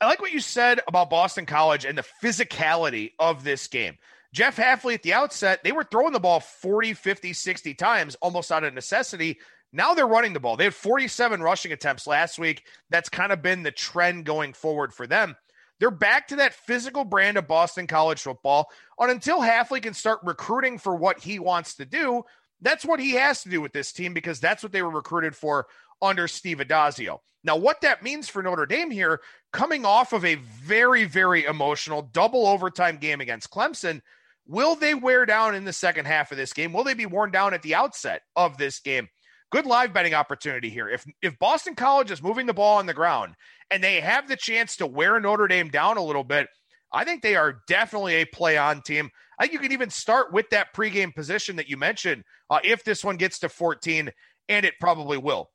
[0.00, 3.96] I like what you said about Boston College and the physicality of this game.
[4.32, 8.50] Jeff Hafley at the outset, they were throwing the ball 40, 50, 60 times almost
[8.50, 9.38] out of necessity
[9.72, 10.56] now they're running the ball.
[10.56, 12.64] They had 47 rushing attempts last week.
[12.90, 15.36] That's kind of been the trend going forward for them.
[15.80, 18.70] They're back to that physical brand of Boston college football.
[18.98, 22.22] And until Hafley can start recruiting for what he wants to do,
[22.60, 25.34] that's what he has to do with this team because that's what they were recruited
[25.34, 25.66] for
[26.00, 27.18] under Steve Addazio.
[27.44, 29.20] Now, what that means for Notre Dame here,
[29.52, 34.00] coming off of a very, very emotional double overtime game against Clemson,
[34.46, 36.72] will they wear down in the second half of this game?
[36.72, 39.08] Will they be worn down at the outset of this game?
[39.52, 40.88] Good live betting opportunity here.
[40.88, 43.34] If if Boston College is moving the ball on the ground
[43.70, 46.48] and they have the chance to wear Notre Dame down a little bit,
[46.92, 49.10] I think they are definitely a play on team.
[49.38, 52.82] I think you can even start with that pregame position that you mentioned uh, if
[52.84, 54.10] this one gets to 14,
[54.48, 55.50] and it probably will.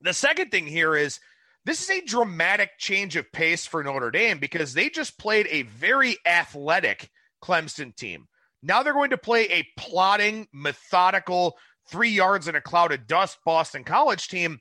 [0.00, 1.18] The second thing here is
[1.64, 5.62] this is a dramatic change of pace for Notre Dame because they just played a
[5.62, 7.10] very athletic
[7.42, 8.26] Clemson team.
[8.62, 11.56] Now they're going to play a plotting, methodical,
[11.88, 14.60] three yards in a cloud of dust Boston College team.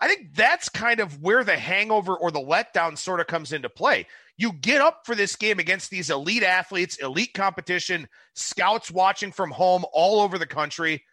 [0.00, 3.68] I think that's kind of where the hangover or the letdown sort of comes into
[3.68, 4.06] play.
[4.38, 9.50] You get up for this game against these elite athletes, elite competition, scouts watching from
[9.50, 11.04] home all over the country.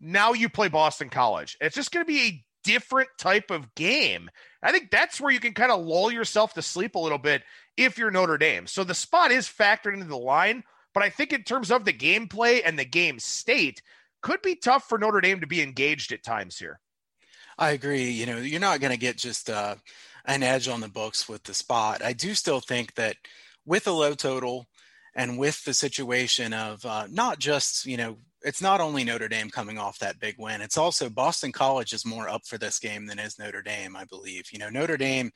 [0.00, 1.56] Now you play Boston College.
[1.60, 4.30] It's just going to be a different type of game.
[4.62, 7.42] I think that's where you can kind of lull yourself to sleep a little bit
[7.76, 8.66] if you're Notre Dame.
[8.66, 10.62] So the spot is factored into the line,
[10.94, 13.82] but I think in terms of the gameplay and the game state,
[14.26, 16.80] could be tough for Notre Dame to be engaged at times here.
[17.56, 18.10] I agree.
[18.10, 19.76] You know, you're not going to get just uh,
[20.24, 22.04] an edge on the books with the spot.
[22.04, 23.14] I do still think that
[23.64, 24.66] with a low total
[25.14, 29.48] and with the situation of uh, not just, you know, it's not only Notre Dame
[29.48, 33.06] coming off that big win, it's also Boston College is more up for this game
[33.06, 34.46] than is Notre Dame, I believe.
[34.50, 35.30] You know, Notre Dame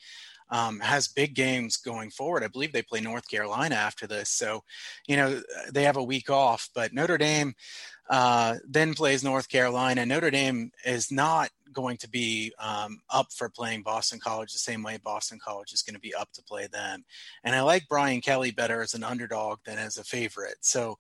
[0.51, 2.43] um, has big games going forward.
[2.43, 4.31] I believe they play North Carolina after this.
[4.31, 4.65] So,
[5.07, 5.41] you know,
[5.73, 7.55] they have a week off, but Notre Dame
[8.11, 10.05] uh, then plays North Carolina.
[10.05, 14.83] Notre Dame is not going to be um, up for playing Boston College the same
[14.83, 17.05] way Boston College is going to be up to play them.
[17.45, 20.57] And I like Brian Kelly better as an underdog than as a favorite.
[20.63, 20.99] So,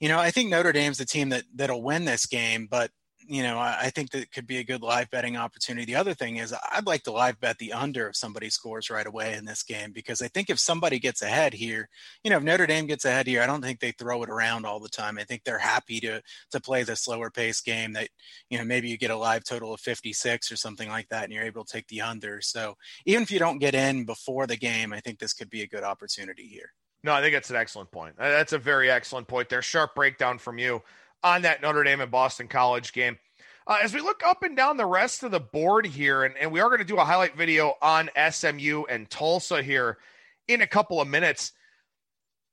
[0.00, 2.90] you know, I think Notre Dame's the team that that'll win this game, but
[3.28, 5.84] you know, I, think that could be a good live betting opportunity.
[5.84, 9.06] The other thing is, I'd like to live bet the under if somebody scores right
[9.06, 11.88] away in this game because I think if somebody gets ahead here,
[12.22, 14.64] you know, if Notre Dame gets ahead here, I don't think they throw it around
[14.64, 15.18] all the time.
[15.18, 16.22] I think they're happy to
[16.52, 18.08] to play the slower pace game that
[18.48, 21.32] you know maybe you get a live total of 56 or something like that, and
[21.32, 22.40] you're able to take the under.
[22.40, 25.62] So even if you don't get in before the game, I think this could be
[25.62, 26.72] a good opportunity here.
[27.02, 28.16] No, I think that's an excellent point.
[28.18, 29.62] That's a very excellent point there.
[29.62, 30.82] Sharp breakdown from you
[31.22, 33.18] on that Notre Dame and Boston College game.
[33.66, 36.52] Uh, as we look up and down the rest of the board here, and, and
[36.52, 39.98] we are going to do a highlight video on SMU and Tulsa here
[40.46, 41.52] in a couple of minutes.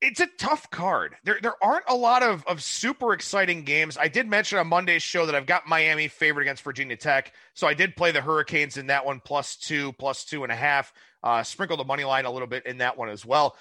[0.01, 1.15] It's a tough card.
[1.23, 3.97] There, there aren't a lot of, of super exciting games.
[3.97, 7.31] I did mention on Monday's show that I've got Miami favored against Virginia Tech.
[7.53, 10.55] So I did play the Hurricanes in that one, plus two, plus two and a
[10.55, 10.91] half.
[11.21, 13.55] Uh, sprinkled the money line a little bit in that one as well.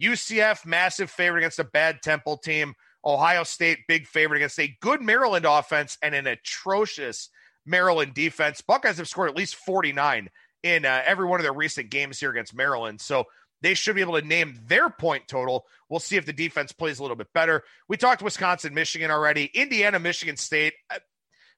[0.00, 2.74] UCF, massive favorite against a bad Temple team.
[3.04, 7.28] Ohio State, big favorite against a good Maryland offense and an atrocious
[7.66, 8.60] Maryland defense.
[8.60, 10.28] Buckeyes have scored at least 49
[10.62, 13.00] in uh, every one of their recent games here against Maryland.
[13.00, 13.26] So
[13.62, 15.66] they should be able to name their point total.
[15.88, 17.62] We'll see if the defense plays a little bit better.
[17.88, 19.50] We talked Wisconsin, Michigan already.
[19.54, 20.98] Indiana, Michigan State, uh,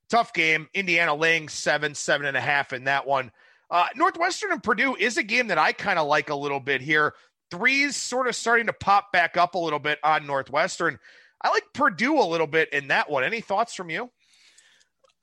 [0.08, 0.68] tough game.
[0.74, 3.32] Indiana laying seven, seven and a half in that one.
[3.70, 6.82] Uh, Northwestern and Purdue is a game that I kind of like a little bit
[6.82, 7.14] here.
[7.50, 10.98] Threes sort of starting to pop back up a little bit on Northwestern.
[11.44, 13.22] I like Purdue a little bit in that one.
[13.22, 14.10] Any thoughts from you?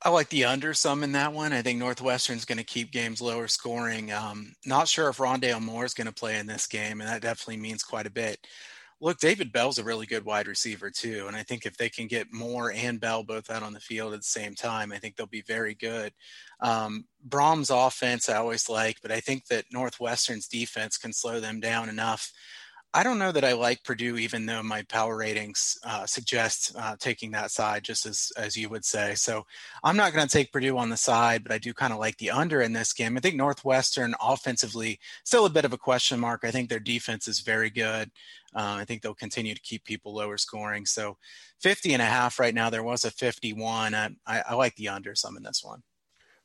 [0.04, 1.52] I like the under some in that one.
[1.52, 4.12] I think Northwestern's going to keep games lower scoring.
[4.12, 7.22] Um, not sure if Rondale Moore is going to play in this game, and that
[7.22, 8.38] definitely means quite a bit.
[9.00, 12.06] Look, David Bell's a really good wide receiver too, and I think if they can
[12.06, 15.16] get Moore and Bell both out on the field at the same time, I think
[15.16, 16.12] they'll be very good.
[16.60, 21.88] Um, offense I always like, but I think that Northwestern's defense can slow them down
[21.88, 22.30] enough
[22.94, 26.94] I don't know that I like Purdue, even though my power ratings uh, suggest uh,
[26.98, 29.14] taking that side, just as as you would say.
[29.14, 29.46] So
[29.82, 32.18] I'm not going to take Purdue on the side, but I do kind of like
[32.18, 33.16] the under in this game.
[33.16, 36.42] I think Northwestern offensively still a bit of a question mark.
[36.44, 38.10] I think their defense is very good.
[38.54, 40.84] Uh, I think they'll continue to keep people lower scoring.
[40.84, 41.16] So
[41.60, 42.68] 50 and a half right now.
[42.68, 43.94] There was a 51.
[43.94, 45.82] I, I, I like the under some in this one.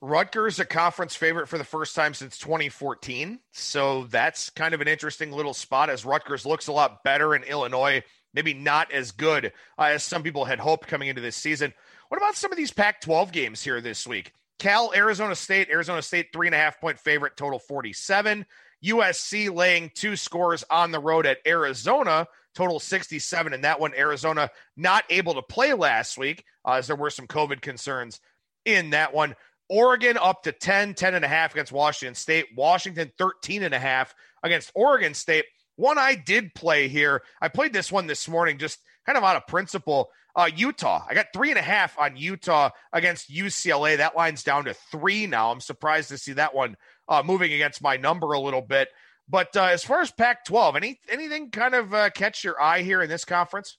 [0.02, 3.40] Rutgers a conference favorite for the first time since 2014.
[3.52, 7.44] So that's kind of an interesting little spot as Rutgers looks a lot better in
[7.44, 11.74] Illinois, maybe not as good uh, as some people had hoped coming into this season.
[12.10, 14.34] What about some of these Pac 12 games here this week?
[14.60, 18.46] Cal, Arizona State, Arizona State, three and a half point favorite, total 47.
[18.86, 23.54] USC laying two scores on the road at Arizona, total 67.
[23.54, 27.28] And that one, Arizona not able to play last week uh, as there were some
[27.28, 28.20] COVID concerns
[28.66, 29.36] in that one.
[29.70, 32.48] Oregon up to 10, 10 and a half against Washington State.
[32.56, 35.46] Washington 13 and a half against Oregon State.
[35.76, 37.22] One I did play here.
[37.42, 40.10] I played this one this morning just kind of out of principle.
[40.36, 41.04] Uh, Utah.
[41.10, 43.98] I got three and a half on Utah against UCLA.
[43.98, 45.52] That line's down to three now.
[45.52, 46.78] I'm surprised to see that one
[47.10, 48.90] uh, moving against my number a little bit.
[49.28, 53.02] But uh, as far as Pac-12, any anything kind of uh, catch your eye here
[53.02, 53.78] in this conference?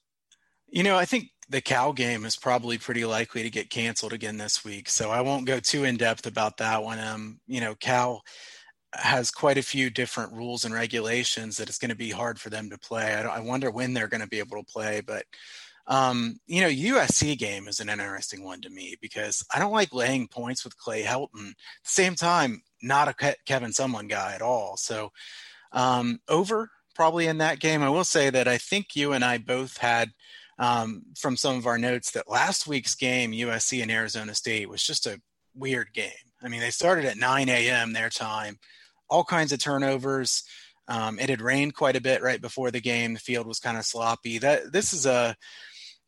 [0.67, 4.37] You know, I think the Cal game is probably pretty likely to get canceled again
[4.37, 4.89] this week.
[4.89, 6.99] So I won't go too in depth about that one.
[6.99, 8.23] Um, you know, Cal
[8.93, 12.49] has quite a few different rules and regulations that it's going to be hard for
[12.49, 13.13] them to play.
[13.13, 15.25] I, I wonder when they're going to be able to play, but
[15.87, 19.91] um, you know, USC game is an interesting one to me because I don't like
[19.91, 21.49] laying points with Clay Helton.
[21.49, 24.77] At the same time, not a Kevin Sumlin guy at all.
[24.77, 25.11] So
[25.71, 26.69] um, over
[26.99, 27.81] probably in that game.
[27.81, 30.11] I will say that I think you and I both had
[30.59, 34.83] um, from some of our notes that last week's game, USC and Arizona State, was
[34.83, 35.21] just a
[35.55, 36.11] weird game.
[36.43, 37.93] I mean, they started at 9 a.m.
[37.93, 38.59] their time,
[39.09, 40.43] all kinds of turnovers.
[40.87, 43.13] Um, it had rained quite a bit right before the game.
[43.13, 44.37] The field was kind of sloppy.
[44.37, 45.35] That this is a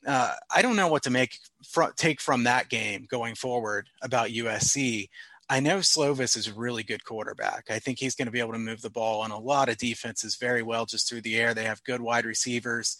[0.05, 1.37] uh, I don't know what to make
[1.67, 5.09] fr- take from that game going forward about USC.
[5.49, 7.65] I know Slovis is a really good quarterback.
[7.69, 9.77] I think he's going to be able to move the ball on a lot of
[9.77, 11.53] defenses very well just through the air.
[11.53, 12.97] They have good wide receivers.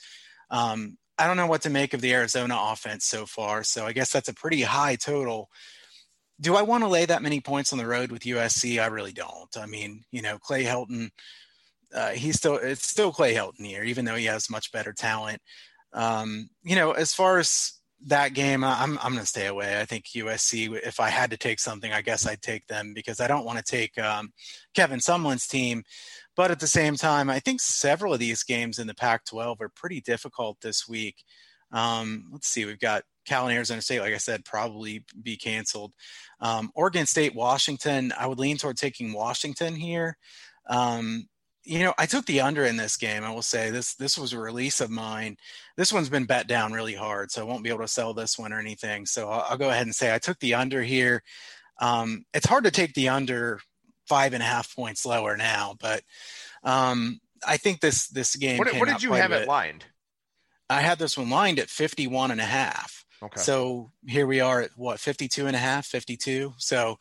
[0.52, 3.64] Um, I don't know what to make of the Arizona offense so far.
[3.64, 5.52] So I guess that's a pretty high total.
[6.40, 8.82] Do I want to lay that many points on the road with USC?
[8.82, 9.56] I really don't.
[9.56, 11.12] I mean, you know, Clay Helton,
[11.94, 15.40] uh, he's still it's still Clay Helton here, even though he has much better talent.
[15.94, 17.74] Um, you know, as far as
[18.08, 19.80] that game, I'm I'm going to stay away.
[19.80, 20.76] I think USC.
[20.84, 23.60] If I had to take something, I guess I'd take them because I don't want
[23.60, 24.34] to take um,
[24.74, 25.84] Kevin Sumlin's team.
[26.42, 29.70] But at the same time, I think several of these games in the Pac-12 are
[29.70, 31.24] pretty difficult this week.
[31.72, 35.94] Um, let's see, we've got Cal and Arizona State, like I said, probably be canceled.
[36.40, 40.18] Um, Oregon State, Washington, I would lean toward taking Washington here.
[40.68, 41.28] Um,
[41.64, 43.24] you know, I took the under in this game.
[43.24, 45.38] I will say this this was a release of mine.
[45.78, 48.40] This one's been bet down really hard, so I won't be able to sell this
[48.40, 49.06] one or anything.
[49.06, 51.22] So I'll, I'll go ahead and say I took the under here.
[51.80, 53.60] Um, it's hard to take the under
[54.12, 56.02] five and a half points lower now, but
[56.66, 58.58] um, I think this this game.
[58.58, 59.86] What, what did you have it lined?
[60.70, 63.06] I had this one lined at 51 and a half.
[63.24, 63.40] Okay.
[63.40, 66.54] So here we are at what 52 and a half, 52.
[66.58, 66.98] So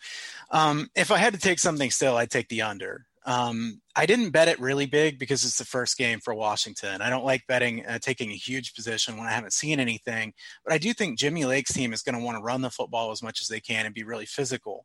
[0.53, 3.07] um, if I had to take something still, I'd take the under.
[3.27, 7.03] Um, I didn't bet it really big because it's the first game for Washington.
[7.03, 10.33] I don't like betting, uh, taking a huge position when I haven't seen anything.
[10.65, 13.11] But I do think Jimmy Lake's team is going to want to run the football
[13.11, 14.85] as much as they can and be really physical.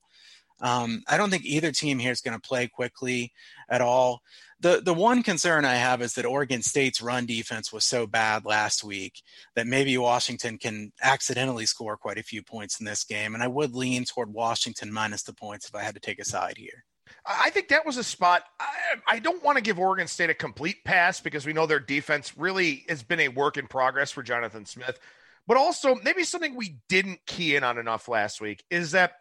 [0.62, 3.34] Um, I don't think either team here is going to play quickly
[3.70, 4.22] at all.
[4.62, 8.46] The the one concern I have is that Oregon State's run defense was so bad
[8.46, 9.22] last week
[9.56, 13.48] that maybe Washington can accidentally score quite a few points in this game, and I
[13.48, 16.86] would lean toward Washington minus the points if I had to take a side here.
[17.26, 18.44] I think that was a spot.
[18.60, 21.80] I, I, don't want to give Oregon State a complete pass because we know their
[21.80, 25.00] defense really has been a work in progress for Jonathan Smith.
[25.48, 29.14] But also, maybe something we didn't key in on enough last week is that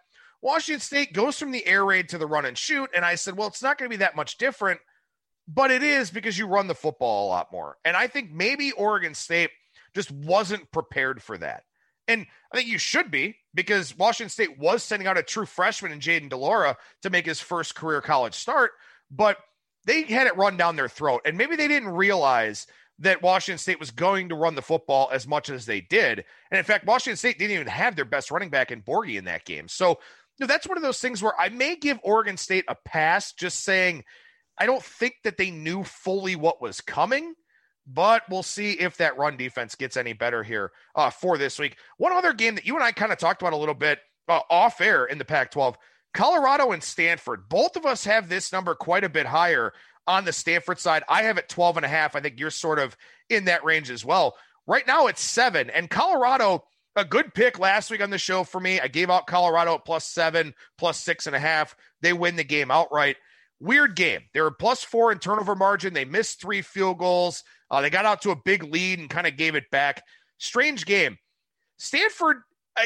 [0.45, 2.91] Washington State goes from the air raid to the run and shoot.
[2.95, 4.79] And I said, well, it's not going to be that much different,
[5.49, 7.79] but it is because you run the football a lot more.
[7.83, 9.49] And I think maybe Oregon State
[9.95, 11.65] just wasn't prepared for that.
[12.09, 15.93] And I think you should be because Washington State was sending out a true freshman
[15.93, 18.73] in Jayden de Laura to make his first career college start,
[19.11, 19.39] but
[19.87, 21.23] they had it run down their throat.
[21.25, 22.67] And maybe they didn't realize
[22.99, 26.25] that Washington State was going to run the football as much as they did.
[26.51, 29.25] And in fact, Washington State didn't even have their best running back in Borghi in
[29.25, 29.69] that game.
[29.69, 29.99] So
[30.41, 33.65] know, that's one of those things where I may give Oregon State a pass just
[33.65, 34.05] saying
[34.59, 37.35] I don't think that they knew fully what was coming
[37.87, 41.77] but we'll see if that run defense gets any better here uh, for this week.
[41.99, 44.41] One other game that you and I kind of talked about a little bit uh,
[44.51, 45.77] off air in the Pac 12
[46.15, 47.49] Colorado and Stanford.
[47.49, 49.73] Both of us have this number quite a bit higher
[50.07, 51.03] on the Stanford side.
[51.09, 52.15] I have it 12 and a half.
[52.15, 52.97] I think you're sort of
[53.29, 54.37] in that range as well.
[54.67, 56.65] Right now it's seven, and Colorado.
[56.97, 58.79] A good pick last week on the show for me.
[58.79, 61.75] I gave out Colorado at plus seven, plus six and a half.
[62.03, 63.17] They win the game outright.
[63.59, 64.21] Weird game.
[64.33, 65.93] They were plus four in turnover margin.
[65.93, 67.43] They missed three field goals.
[67.71, 70.05] Uh, they got out to a big lead and kind of gave it back.
[70.39, 71.19] Strange game.
[71.79, 72.43] Stanford,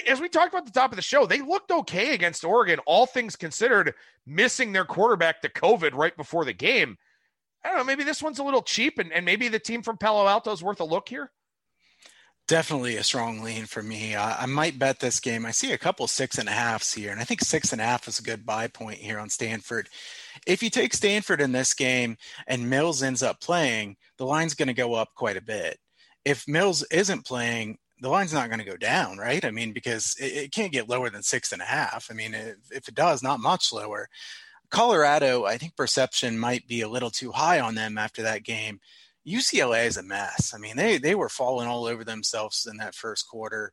[0.06, 3.04] as we talked about the top of the show, they looked okay against Oregon, all
[3.04, 3.92] things considered,
[4.26, 6.96] missing their quarterback to COVID right before the game.
[7.62, 7.84] I don't know.
[7.84, 10.62] Maybe this one's a little cheap, and, and maybe the team from Palo Alto is
[10.62, 11.30] worth a look here.
[12.48, 14.16] Definitely a strong lean for me.
[14.16, 15.44] I might bet this game.
[15.44, 17.84] I see a couple six and a halfs here, and I think six and a
[17.84, 19.90] half is a good buy point here on Stanford.
[20.46, 24.68] If you take Stanford in this game and Mills ends up playing, the line's going
[24.68, 25.78] to go up quite a bit.
[26.24, 29.44] If Mills isn't playing, the line's not going to go down, right?
[29.44, 32.08] I mean, because it, it, can't get lower than six and a half.
[32.10, 34.08] I mean, if, if it does, not much lower.
[34.70, 38.80] Colorado, I think perception might be a little too high on them after that game.
[39.28, 40.52] UCLA is a mess.
[40.54, 43.72] I mean, they they were falling all over themselves in that first quarter.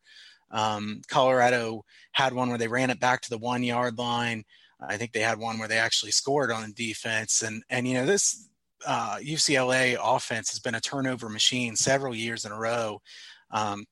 [0.52, 4.44] Um, Colorado had one where they ran it back to the one yard line.
[4.88, 8.06] I think they had one where they actually scored on defense, and and you know
[8.06, 8.50] this
[8.86, 13.02] uh, UCLA offense has been a turnover machine several years in a row.
[13.52, 13.86] Um,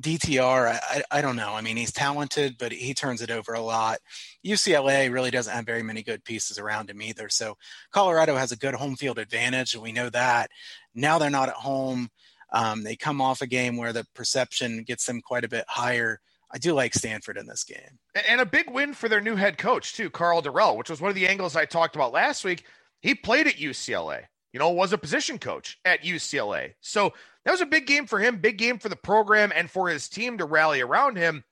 [0.00, 1.54] DTR, I, I, don't know.
[1.54, 3.98] I mean, he's talented, but he turns it over a lot.
[4.44, 7.28] UCLA really doesn't have very many good pieces around him either.
[7.28, 7.56] So
[7.92, 10.50] Colorado has a good home field advantage, and we know that.
[10.94, 12.08] Now they're not at home.
[12.52, 16.20] Um, they come off a game where the perception gets them quite a bit higher.
[16.52, 17.98] I do like Stanford in this game.
[18.28, 21.08] And a big win for their new head coach, too, Karl Dorrell, which was one
[21.08, 22.64] of the angles I talked about last week.
[23.00, 24.24] He played at UCLA.
[24.54, 26.74] You know, was a position coach at UCLA.
[26.80, 27.12] So
[27.44, 30.08] that was a big game for him, big game for the program and for his
[30.08, 31.42] team to rally around him.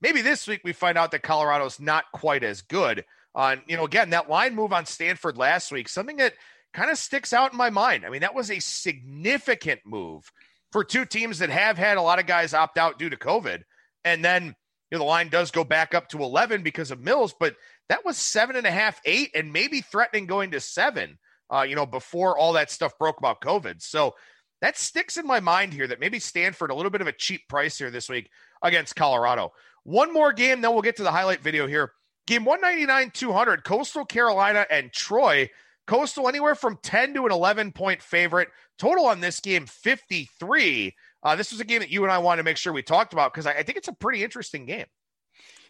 [0.00, 3.04] Maybe this week we find out that Colorado's not quite as good.
[3.34, 6.32] On, uh, you know, again, that line move on Stanford last week, something that
[6.72, 8.06] kind of sticks out in my mind.
[8.06, 10.32] I mean, that was a significant move
[10.72, 13.64] for two teams that have had a lot of guys opt out due to COVID.
[14.02, 14.56] And then,
[14.90, 17.54] you know, the line does go back up to 11 because of Mills, but
[17.90, 21.18] that was seven and a half, eight, and maybe threatening going to seven,
[21.52, 23.82] uh, you know, before all that stuff broke about COVID.
[23.82, 24.14] So
[24.60, 27.48] that sticks in my mind here that maybe Stanford, a little bit of a cheap
[27.48, 28.30] price here this week
[28.62, 29.52] against Colorado.
[29.84, 31.92] One more game, then we'll get to the highlight video here.
[32.26, 35.48] Game 199 200, Coastal Carolina and Troy.
[35.86, 38.48] Coastal anywhere from 10 to an 11 point favorite.
[38.78, 40.94] Total on this game 53.
[41.22, 43.12] Uh, this was a game that you and I wanted to make sure we talked
[43.12, 44.86] about because I, I think it's a pretty interesting game.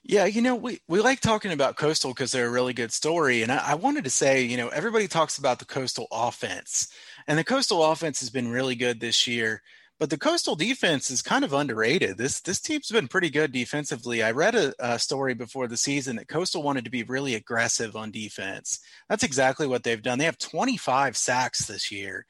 [0.08, 3.42] Yeah, you know, we, we like talking about Coastal because they're a really good story.
[3.42, 6.86] And I, I, wanted to say, you know, everybody talks about the Coastal offense,
[7.26, 9.62] and the Coastal offense has been really good this year.
[9.98, 12.18] But the Coastal defense is kind of underrated.
[12.18, 14.22] This this team's been pretty good defensively.
[14.22, 17.96] I read a, a story before the season that Coastal wanted to be really aggressive
[17.96, 18.78] on defense.
[19.08, 20.20] That's exactly what they've done.
[20.20, 22.26] They have 25 sacks this year.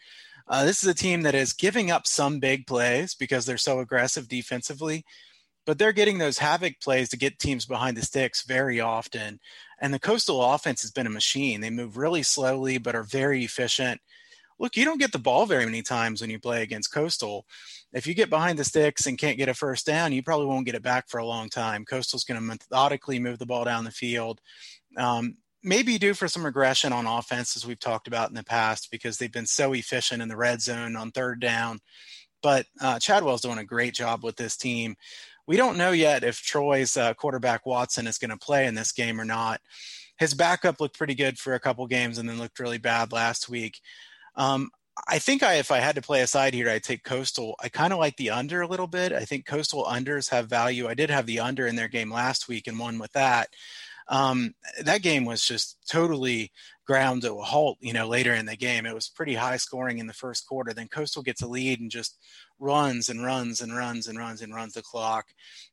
[0.48, 3.80] Uh, this is a team that is giving up some big plays because they're so
[3.80, 5.04] aggressive defensively,
[5.66, 9.40] but they're getting those havoc plays to get teams behind the sticks very often.
[9.80, 11.60] And the Coastal offense has been a machine.
[11.60, 14.00] They move really slowly, but are very efficient.
[14.58, 17.44] Look, you don't get the ball very many times when you play against Coastal.
[17.92, 20.64] If you get behind the sticks and can't get a first down, you probably won't
[20.64, 21.84] get it back for a long time.
[21.84, 24.40] Coastal's going to methodically move the ball down the field.
[24.96, 28.90] Um, maybe due for some regression on offense, as we've talked about in the past,
[28.90, 31.80] because they've been so efficient in the red zone on third down.
[32.42, 34.96] But uh, Chadwell's doing a great job with this team
[35.46, 38.92] we don't know yet if Troy's uh, quarterback Watson is going to play in this
[38.92, 39.60] game or not.
[40.18, 43.48] His backup looked pretty good for a couple games and then looked really bad last
[43.48, 43.80] week.
[44.34, 44.70] Um,
[45.08, 47.54] I think I, if I had to play a side here, I'd take Coastal.
[47.62, 49.12] I kind of like the under a little bit.
[49.12, 50.88] I think Coastal unders have value.
[50.88, 53.50] I did have the under in their game last week and won with that.
[54.08, 56.52] Um, that game was just totally
[56.86, 58.86] ground to a halt, you know, later in the game.
[58.86, 60.72] It was pretty high scoring in the first quarter.
[60.72, 62.16] Then Coastal gets a lead and just
[62.58, 65.26] runs and runs and runs and runs and runs the clock.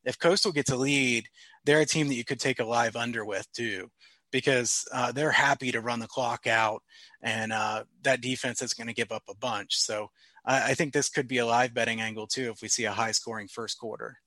[0.03, 1.25] If Coastal gets a lead,
[1.63, 3.91] they're a team that you could take a live under with too,
[4.31, 6.81] because uh, they're happy to run the clock out,
[7.21, 9.77] and uh, that defense is going to give up a bunch.
[9.77, 10.09] So
[10.45, 12.91] I, I think this could be a live betting angle too if we see a
[12.91, 14.17] high scoring first quarter.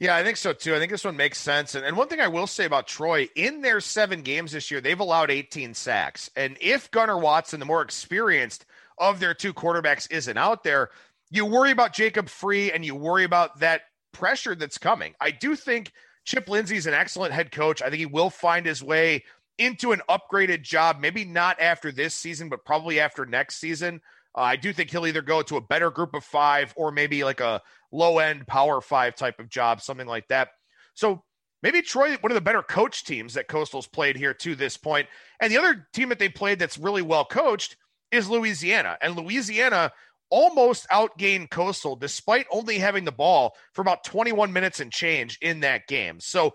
[0.00, 0.74] Yeah, I think so too.
[0.74, 1.74] I think this one makes sense.
[1.74, 4.80] And, and one thing I will say about Troy, in their seven games this year,
[4.80, 6.30] they've allowed 18 sacks.
[6.34, 8.64] And if Gunnar Watson, the more experienced
[8.96, 10.88] of their two quarterbacks, isn't out there,
[11.30, 13.82] you worry about Jacob Free and you worry about that
[14.12, 15.14] pressure that's coming.
[15.20, 15.92] I do think
[16.24, 17.82] Chip Lindsey is an excellent head coach.
[17.82, 19.24] I think he will find his way
[19.58, 24.00] into an upgraded job, maybe not after this season, but probably after next season.
[24.34, 27.22] Uh, I do think he'll either go to a better group of five or maybe
[27.22, 27.60] like a
[27.92, 30.48] low end power five type of job, something like that.
[30.94, 31.22] So
[31.62, 35.08] maybe Troy, one of the better coach teams that Coastal's played here to this point.
[35.40, 37.76] And the other team that they played that's really well coached
[38.10, 38.96] is Louisiana.
[39.00, 39.92] And Louisiana
[40.30, 45.60] almost outgained Coastal despite only having the ball for about 21 minutes and change in
[45.60, 46.20] that game.
[46.20, 46.54] So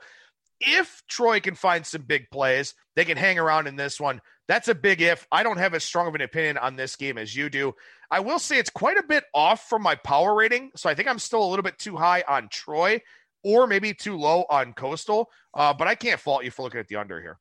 [0.61, 4.21] if Troy can find some big plays, they can hang around in this one.
[4.47, 5.27] That's a big if.
[5.31, 7.73] I don't have as strong of an opinion on this game as you do.
[8.11, 10.71] I will say it's quite a bit off from my power rating.
[10.75, 13.01] So I think I'm still a little bit too high on Troy
[13.43, 15.29] or maybe too low on Coastal.
[15.53, 17.39] Uh, but I can't fault you for looking at the under here.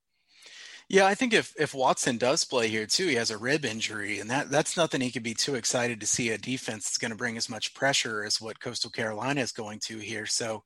[0.89, 4.19] Yeah, I think if if Watson does play here too, he has a rib injury,
[4.21, 7.11] and that that's nothing he could be too excited to see a defense that's going
[7.11, 10.27] to bring as much pressure as what Coastal Carolina is going to here.
[10.27, 10.63] So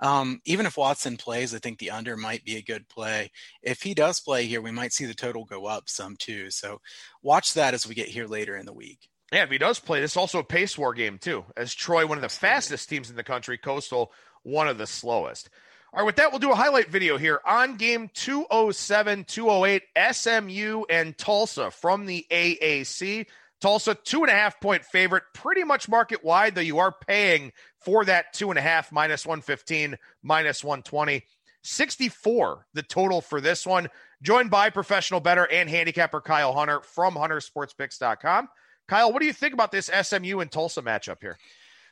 [0.00, 3.30] um, even if Watson plays, I think the under might be a good play.
[3.62, 6.50] If he does play here, we might see the total go up some too.
[6.50, 6.80] So
[7.22, 9.08] watch that as we get here later in the week.
[9.34, 11.44] Yeah, if he does play, this is also a pace war game too.
[11.56, 14.12] As Troy, one of the fastest teams in the country, Coastal,
[14.44, 15.50] one of the slowest.
[15.92, 19.82] All right, with that, we'll do a highlight video here on game 207, 208,
[20.12, 23.26] SMU and Tulsa from the AAC.
[23.60, 27.50] Tulsa, two and a half point favorite, pretty much market wide, though you are paying
[27.80, 31.24] for that two and a half, minus 115, minus 120.
[31.64, 33.88] 64 the total for this one.
[34.22, 38.48] Joined by professional bettor and handicapper Kyle Hunter from huntersportspicks.com.
[38.88, 41.38] Kyle, what do you think about this SMU and Tulsa matchup here?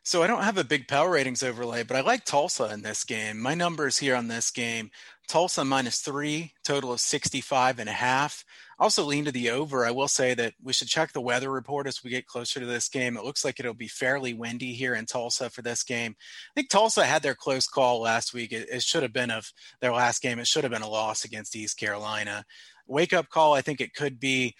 [0.04, 3.04] So I don't have a big power ratings overlay, but I like Tulsa in this
[3.04, 3.40] game.
[3.40, 4.90] My numbers here on this game
[5.28, 8.44] Tulsa minus three, total of 65 and a half.
[8.78, 9.86] Also lean to the over.
[9.86, 12.66] I will say that we should check the weather report as we get closer to
[12.66, 13.16] this game.
[13.16, 16.16] It looks like it'll be fairly windy here in Tulsa for this game.
[16.18, 18.52] I think Tulsa had their close call last week.
[18.52, 20.40] It, it should have been of their last game.
[20.40, 22.44] It should have been a loss against East Carolina.
[22.86, 24.54] Wake up call, I think it could be.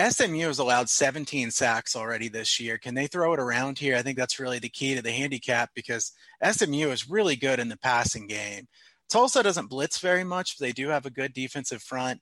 [0.00, 2.78] SMU has allowed 17 sacks already this year.
[2.78, 3.96] Can they throw it around here?
[3.96, 6.12] I think that's really the key to the handicap because
[6.42, 8.66] SMU is really good in the passing game.
[9.08, 12.20] Tulsa doesn't blitz very much, but they do have a good defensive front.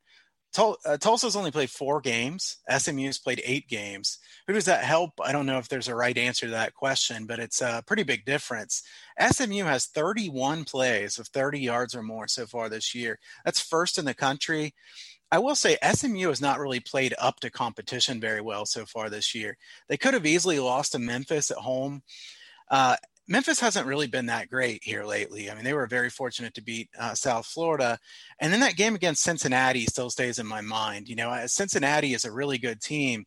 [0.53, 2.59] Tul- uh, Tulsa's only played four games.
[2.69, 4.19] SMU's played eight games.
[4.47, 5.13] Who does that help?
[5.23, 8.03] I don't know if there's a right answer to that question, but it's a pretty
[8.03, 8.83] big difference.
[9.19, 13.19] SMU has 31 plays of 30 yards or more so far this year.
[13.45, 14.75] That's first in the country.
[15.33, 19.09] I will say SMU has not really played up to competition very well so far
[19.09, 19.57] this year.
[19.89, 22.03] They could have easily lost to Memphis at home.
[22.71, 25.51] Uh, Memphis hasn't really been that great here lately.
[25.51, 27.99] I mean, they were very fortunate to beat uh, South Florida.
[28.41, 31.09] And then that game against Cincinnati still stays in my mind.
[31.09, 33.25] You know, Cincinnati is a really good team,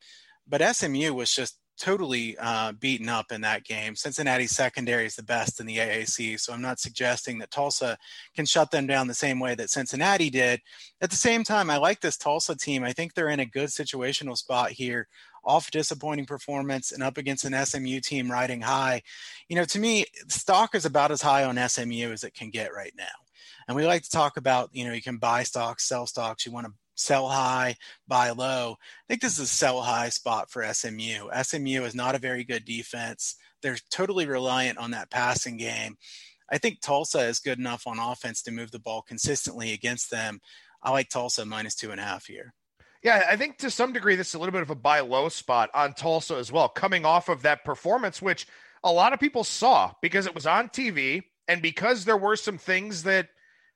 [0.47, 3.95] but SMU was just totally uh, beaten up in that game.
[3.95, 7.97] Cincinnati's secondary is the best in the AAC, so I'm not suggesting that Tulsa
[8.35, 10.61] can shut them down the same way that Cincinnati did.
[11.01, 12.83] At the same time, I like this Tulsa team.
[12.83, 15.07] I think they're in a good situational spot here.
[15.43, 19.03] Off disappointing performance and up against an SMU team riding high.
[19.47, 22.73] You know, to me, stock is about as high on SMU as it can get
[22.73, 23.05] right now.
[23.67, 26.45] And we like to talk about, you know, you can buy stocks, sell stocks.
[26.45, 27.75] You want to sell high,
[28.07, 28.77] buy low.
[28.79, 31.29] I think this is a sell high spot for SMU.
[31.43, 33.35] SMU is not a very good defense.
[33.61, 35.97] They're totally reliant on that passing game.
[36.51, 40.39] I think Tulsa is good enough on offense to move the ball consistently against them.
[40.81, 42.53] I like Tulsa minus two and a half here.
[43.03, 45.29] Yeah, I think to some degree this is a little bit of a buy low
[45.29, 48.47] spot on Tulsa as well, coming off of that performance, which
[48.83, 52.57] a lot of people saw because it was on TV and because there were some
[52.57, 53.29] things that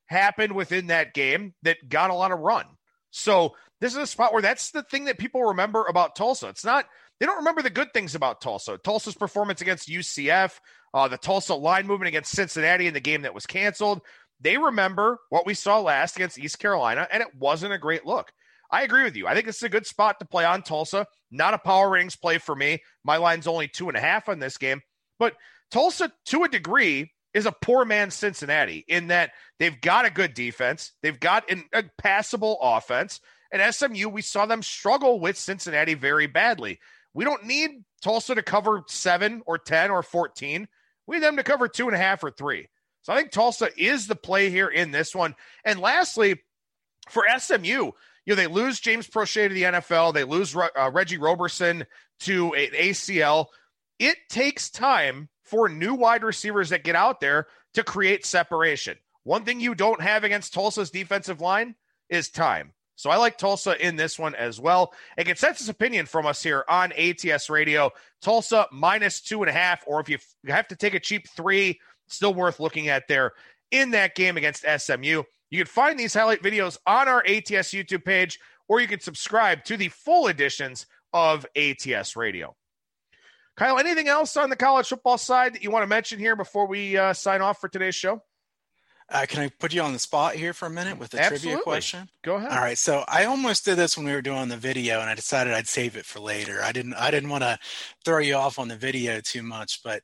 [0.08, 2.66] happened within that game that got a lot of run.
[3.12, 6.50] So this is a spot where that's the thing that people remember about Tulsa.
[6.50, 6.86] It's not
[7.20, 8.78] they don't remember the good things about Tulsa.
[8.78, 10.60] Tulsa's performance against UCF,
[10.94, 14.02] uh, the Tulsa line movement against Cincinnati in the game that was canceled.
[14.40, 18.32] They remember what we saw last against East Carolina, and it wasn't a great look.
[18.72, 19.28] I agree with you.
[19.28, 21.08] I think this is a good spot to play on Tulsa.
[21.32, 22.80] Not a power ratings play for me.
[23.04, 24.82] My line's only two and a half on this game,
[25.18, 25.36] but
[25.72, 30.34] Tulsa, to a degree, is a poor man Cincinnati in that they've got a good
[30.34, 33.20] defense, they've got an, a passable offense.
[33.52, 36.80] And SMU, we saw them struggle with Cincinnati very badly.
[37.14, 40.68] We don't need Tulsa to cover seven or 10 or 14.
[41.08, 42.68] We need them to cover two and a half or three.
[43.02, 45.36] So I think Tulsa is the play here in this one.
[45.66, 46.42] And lastly,
[47.10, 47.94] for SMU, you
[48.28, 51.86] know, they lose James Proche to the NFL, they lose uh, Reggie Roberson
[52.22, 53.48] to an ACL.
[53.98, 58.98] It takes time for new wide receivers that get out there to create separation.
[59.24, 61.76] One thing you don't have against Tulsa's defensive line
[62.10, 62.74] is time.
[62.96, 64.94] So I like Tulsa in this one as well.
[65.18, 67.92] A consensus opinion from us here on ATS Radio
[68.22, 71.80] Tulsa minus two and a half, or if you have to take a cheap three,
[72.08, 73.32] still worth looking at there
[73.72, 75.24] in that game against SMU.
[75.50, 78.38] You can find these highlight videos on our ATS YouTube page,
[78.68, 82.56] or you can subscribe to the full editions of ATS Radio.
[83.60, 86.66] Kyle, anything else on the college football side that you want to mention here before
[86.66, 88.24] we uh, sign off for today's show?
[89.10, 91.50] Uh, can I put you on the spot here for a minute with a Absolutely.
[91.50, 92.10] trivia question?
[92.24, 92.54] Go ahead.
[92.54, 92.78] All right.
[92.78, 95.68] So I almost did this when we were doing the video, and I decided I'd
[95.68, 96.62] save it for later.
[96.64, 96.94] I didn't.
[96.94, 97.60] I didn't want to
[98.06, 100.04] throw you off on the video too much, but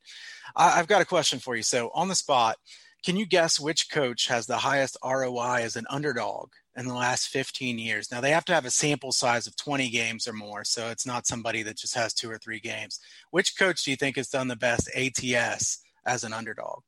[0.53, 1.63] I, I've got a question for you.
[1.63, 2.57] So on the spot,
[3.05, 7.29] can you guess which coach has the highest ROI as an underdog in the last
[7.29, 8.11] 15 years.
[8.11, 11.05] Now, they have to have a sample size of 20 games or more, so it's
[11.05, 12.99] not somebody that just has two or three games.
[13.31, 16.81] Which coach do you think has done the best ATS as an underdog?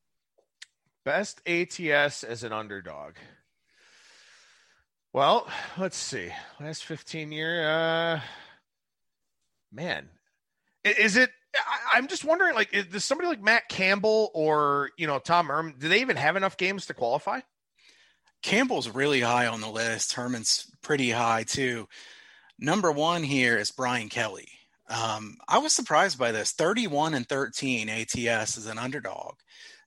[1.06, 3.16] Best ATS as an underdog.
[5.14, 6.30] Well, let's see.
[6.60, 8.20] Last 15 year uh
[9.72, 10.10] man.
[10.84, 11.32] Is it
[11.94, 15.76] I, am just wondering like does somebody like Matt Campbell or, you know, Tom Herman,
[15.80, 17.40] do they even have enough games to qualify?
[18.42, 20.14] Campbell's really high on the list.
[20.14, 21.88] Herman's pretty high too.
[22.59, 24.47] Number one here is Brian Kelly.
[24.89, 29.36] Um, I was surprised by this 31 and 13 ATS is an underdog.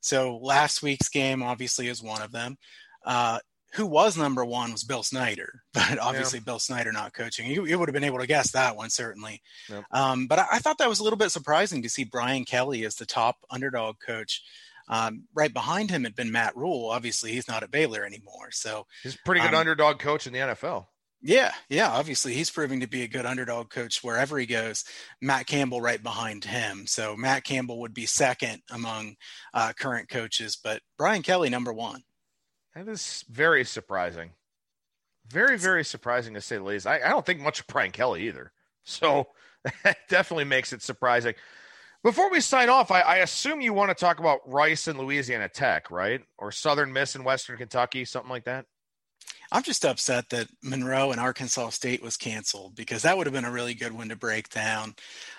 [0.00, 2.58] So last week's game obviously is one of them.
[3.04, 3.38] Uh,
[3.74, 6.44] who was number one was Bill Snyder, but obviously yeah.
[6.44, 7.50] Bill Snyder not coaching.
[7.50, 9.40] You, you, would have been able to guess that one certainly.
[9.68, 9.84] Yep.
[9.92, 12.84] Um, but I, I, thought that was a little bit surprising to see Brian Kelly
[12.84, 14.42] as the top underdog coach.
[14.90, 16.90] Um, right behind him had been Matt Rhule.
[16.90, 18.50] Obviously, he's not at Baylor anymore.
[18.50, 20.86] So he's a pretty good um, underdog coach in the NFL.
[21.22, 21.90] Yeah, yeah.
[21.90, 24.84] Obviously, he's proving to be a good underdog coach wherever he goes.
[25.20, 26.86] Matt Campbell right behind him.
[26.86, 29.16] So Matt Campbell would be second among
[29.54, 32.02] uh, current coaches, but Brian Kelly number one.
[32.74, 34.30] That is very surprising.
[35.28, 36.86] Very, very surprising to say the least.
[36.86, 38.52] I, I don't think much of Brian Kelly either.
[38.82, 39.28] So
[39.84, 41.34] that definitely makes it surprising.
[42.02, 45.50] Before we sign off, I, I, assume you want to talk about Rice and Louisiana
[45.50, 46.22] Tech, right?
[46.38, 48.64] Or Southern Miss and Western Kentucky, something like that.
[49.52, 53.44] I'm just upset that Monroe and Arkansas State was canceled because that would have been
[53.44, 54.94] a really good one to break down.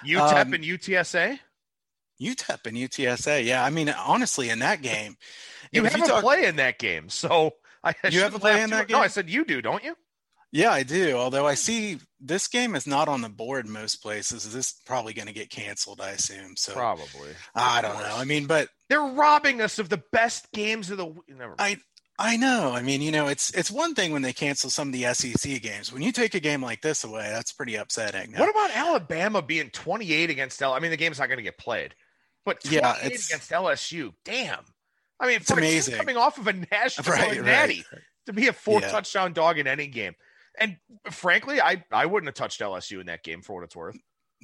[0.05, 1.39] UTEP um, and UTSA.
[2.21, 3.63] UTEP and UTSA, yeah.
[3.63, 5.15] I mean, honestly, in that game,
[5.71, 7.51] you have you a talk, play in that game, so
[7.83, 8.97] I you have a play in that game.
[8.97, 9.95] No, I said you do, don't you?
[10.51, 11.15] Yeah, I do.
[11.15, 14.43] Although I see this game is not on the board most places.
[14.43, 16.57] This is probably going to get canceled, I assume.
[16.57, 17.31] So probably.
[17.55, 18.15] I don't know.
[18.15, 21.13] I mean, but they're robbing us of the best games of the.
[21.29, 21.77] Never I
[22.19, 22.71] I know.
[22.71, 25.61] I mean, you know, it's it's one thing when they cancel some of the SEC
[25.61, 25.91] games.
[25.91, 28.33] When you take a game like this away, that's pretty upsetting.
[28.33, 30.73] What about Alabama being 28 against L?
[30.73, 31.95] I mean, the game's not going to get played,
[32.45, 34.13] but yeah, it's against LSU.
[34.23, 34.63] Damn.
[35.19, 35.95] I mean, it's amazing.
[35.95, 38.01] Coming off of a national right, natty right.
[38.27, 38.91] to be a four yeah.
[38.91, 40.13] touchdown dog in any game.
[40.59, 40.77] And
[41.09, 43.97] frankly, I, I wouldn't have touched LSU in that game for what it's worth.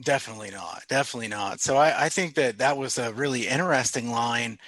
[0.03, 0.83] Definitely not.
[0.87, 1.59] Definitely not.
[1.59, 4.59] So I, I think that that was a really interesting line.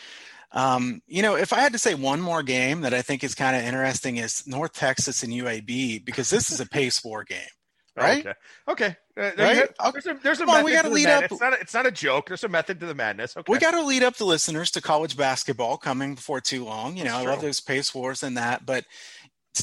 [0.51, 3.35] Um, you know, if I had to say one more game that I think is
[3.35, 7.41] kind of interesting is North Texas and UAB because this is a pace war game,
[7.95, 8.25] right?
[8.25, 8.33] Okay.
[8.67, 8.95] Okay.
[9.15, 9.69] Uh, right?
[9.93, 11.23] There's a, there's a method on, we got to lead up.
[11.23, 12.27] It's not, a, it's not a joke.
[12.27, 13.37] There's a method to the madness.
[13.37, 13.51] Okay.
[13.51, 16.97] We got to lead up the listeners to college basketball coming before too long.
[16.97, 18.85] You know, I love those pace wars and that, but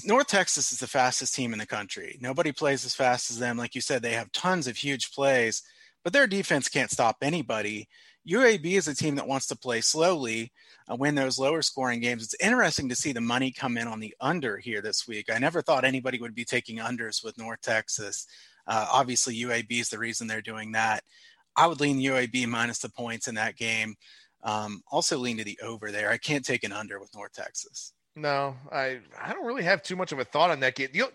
[0.05, 2.18] North Texas is the fastest team in the country.
[2.20, 3.56] Nobody plays as fast as them.
[3.56, 5.62] Like you said, they have tons of huge plays,
[6.02, 7.89] but their defense can't stop anybody.
[8.28, 10.52] UAB is a team that wants to play slowly,
[10.90, 12.24] uh, win those lower scoring games.
[12.24, 15.31] It's interesting to see the money come in on the under here this week.
[15.32, 18.27] I never thought anybody would be taking unders with North Texas.
[18.66, 21.05] Uh, obviously, UAB is the reason they're doing that.
[21.56, 23.94] I would lean UAB minus the points in that game.
[24.43, 26.10] Um, also lean to the over there.
[26.10, 27.93] I can't take an under with North Texas.
[28.17, 30.89] No, I I don't really have too much of a thought on that game.
[30.93, 31.09] You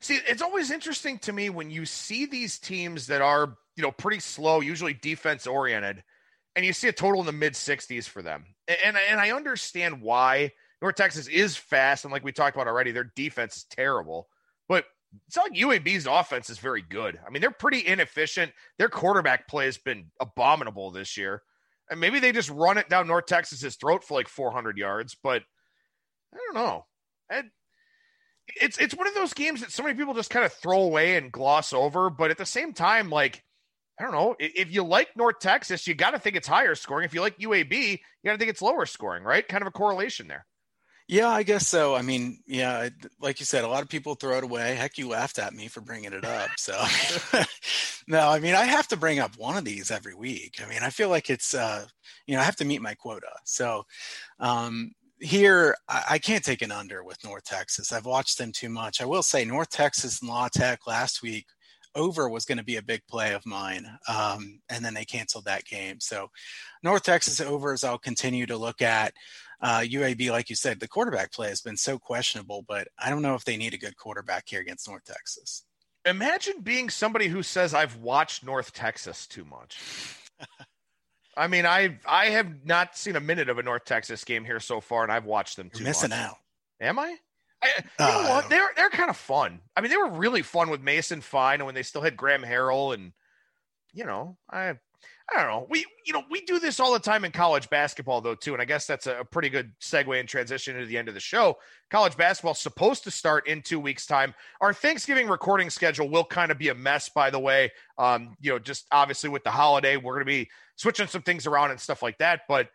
[0.00, 3.92] see, it's always interesting to me when you see these teams that are you know
[3.92, 6.02] pretty slow, usually defense oriented,
[6.56, 8.44] and you see a total in the mid 60s for them.
[8.84, 10.50] And and I understand why
[10.82, 14.28] North Texas is fast, and like we talked about already, their defense is terrible.
[14.68, 14.86] But
[15.26, 17.18] it's not like UAB's offense is very good.
[17.24, 18.52] I mean, they're pretty inefficient.
[18.78, 21.42] Their quarterback play has been abominable this year.
[21.90, 25.42] And maybe they just run it down North Texas's throat for like 400 yards, but
[26.34, 26.86] I don't know.
[28.60, 31.16] It's it's one of those games that so many people just kind of throw away
[31.16, 33.44] and gloss over, but at the same time, like
[33.98, 37.04] I don't know, if you like North Texas, you got to think it's higher scoring.
[37.04, 39.46] If you like UAB, you got to think it's lower scoring, right?
[39.46, 40.46] Kind of a correlation there.
[41.06, 41.96] Yeah, I guess so.
[41.96, 42.88] I mean, yeah,
[43.20, 44.76] like you said, a lot of people throw it away.
[44.76, 46.50] Heck, you laughed at me for bringing it up.
[46.56, 46.72] So,
[48.06, 50.60] no, I mean, I have to bring up one of these every week.
[50.64, 51.84] I mean, I feel like it's, uh,
[52.26, 53.32] you know, I have to meet my quota.
[53.44, 53.86] So,
[54.38, 57.92] um, here I, can't take an under with North Texas.
[57.92, 59.00] I've watched them too much.
[59.00, 61.46] I will say North Texas and La Tech last week
[61.94, 65.44] over was going to be a big play of mine, um, and then they canceled
[65.44, 66.00] that game.
[66.00, 66.30] So
[66.82, 69.12] North Texas overs I'll continue to look at.
[69.62, 73.22] Uh, UAB, like you said, the quarterback play has been so questionable, but I don't
[73.22, 75.64] know if they need a good quarterback here against North Texas.
[76.06, 79.78] Imagine being somebody who says I've watched North Texas too much.
[81.36, 84.60] I mean, I I have not seen a minute of a North Texas game here
[84.60, 85.78] so far, and I've watched them too.
[85.78, 86.18] You're missing much.
[86.18, 86.36] out.
[86.80, 87.16] Am I?
[87.62, 88.48] I you uh, know what?
[88.48, 89.60] They're they're kind of fun.
[89.76, 92.42] I mean, they were really fun with Mason Fine, and when they still had Graham
[92.42, 93.12] Harrell, and
[93.92, 94.74] you know, I
[95.32, 95.66] I don't know.
[95.70, 98.60] We you know we do this all the time in college basketball though too, and
[98.60, 101.58] I guess that's a, pretty good segue and transition into the end of the show.
[101.90, 104.34] College basketball supposed to start in two weeks' time.
[104.60, 107.70] Our Thanksgiving recording schedule will kind of be a mess, by the way.
[107.96, 111.46] Um, you know, just obviously with the holiday, we're going to be switching some things
[111.46, 112.42] around and stuff like that.
[112.48, 112.68] But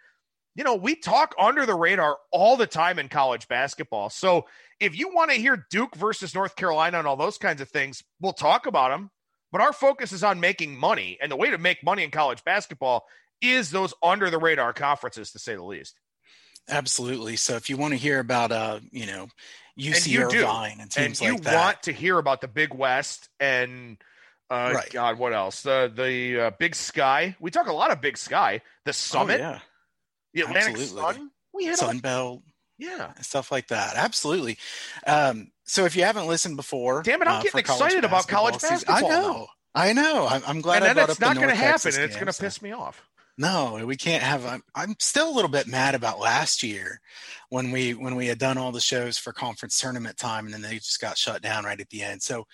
[0.55, 4.09] you know, we talk under the radar all the time in college basketball.
[4.09, 4.45] So
[4.79, 8.01] if you want to hear Duke versus North Carolina and all those kinds of things,
[8.21, 9.11] we'll talk about them.
[9.55, 11.17] But our focus is on making money.
[11.21, 13.05] And the way to make money in college basketball
[13.41, 15.97] is those under the radar conferences, to say the least.
[16.67, 17.37] Absolutely.
[17.37, 19.29] So if you want to hear about, uh, you know,
[19.79, 22.73] UC and Irvine and teams and like that, you want to hear about the Big
[22.73, 23.95] West and
[24.49, 24.89] uh, right.
[24.91, 25.61] God, what else?
[25.61, 27.37] The the uh, Big Sky.
[27.39, 28.59] We talk a lot of Big Sky.
[28.83, 29.39] The oh, Summit.
[29.39, 29.59] Oh, yeah.
[30.33, 31.13] The Atlantic Absolutely.
[31.13, 31.31] Sun.
[31.53, 32.41] We had Sunbelt.
[32.77, 33.95] Yeah, stuff like that.
[33.95, 34.57] Absolutely.
[35.07, 38.61] Um, so if you haven't listened before, damn it, I'm uh, getting excited about college
[38.61, 38.97] basketball.
[38.97, 39.47] I know.
[39.73, 40.27] I know.
[40.27, 40.83] I'm, I'm glad.
[40.83, 43.03] And then it's not going to happen, and it's going to piss me off.
[43.37, 44.45] No, we can't have.
[44.45, 47.01] I'm, I'm still a little bit mad about last year
[47.49, 50.61] when we when we had done all the shows for conference tournament time, and then
[50.61, 52.21] they just got shut down right at the end.
[52.23, 52.47] So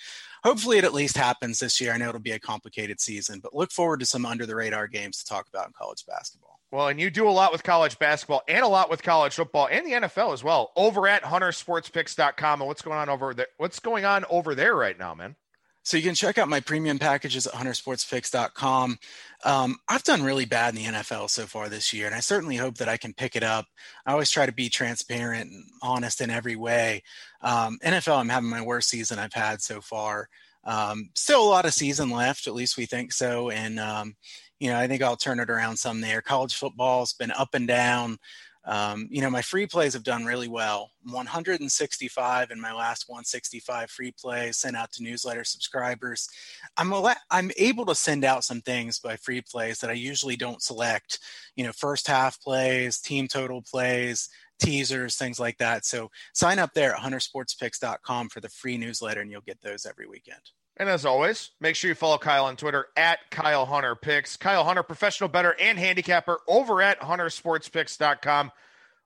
[0.43, 1.93] hopefully it at least happens this year.
[1.93, 4.87] I know it'll be a complicated season, but look forward to some under the radar
[4.87, 6.50] games to talk about in college basketball.
[6.71, 9.67] Well, and you do a lot with college basketball and a lot with college football
[9.69, 10.71] and the NFL as well.
[10.77, 13.47] Over at huntersportspicks.com and what's going on over there?
[13.57, 15.35] What's going on over there right now, man?
[15.83, 18.99] So you can check out my premium packages at huntersportspicks.com.
[19.43, 22.55] Um, I've done really bad in the NFL so far this year, and I certainly
[22.55, 23.65] hope that I can pick it up.
[24.05, 27.01] I always try to be transparent and honest in every way.
[27.41, 30.29] Um, NFL, I'm having my worst season I've had so far.
[30.63, 33.49] Um, still a lot of season left, at least we think so.
[33.49, 34.15] And, um,
[34.61, 36.21] you know, I think I'll turn it around some there.
[36.21, 38.19] College football's been up and down.
[38.63, 40.91] Um, you know, my free plays have done really well.
[41.09, 46.29] 165 in my last 165 free plays sent out to newsletter subscribers.
[46.77, 46.93] I'm
[47.31, 51.17] I'm able to send out some things by free plays that I usually don't select.
[51.55, 54.29] You know, first half plays, team total plays,
[54.59, 55.85] teasers, things like that.
[55.85, 60.05] So sign up there at huntersportspicks.com for the free newsletter, and you'll get those every
[60.05, 60.51] weekend.
[60.77, 64.37] And as always, make sure you follow Kyle on Twitter at Kyle Hunter Picks.
[64.37, 68.51] Kyle Hunter, professional bettor and handicapper over at huntersportspicks.com.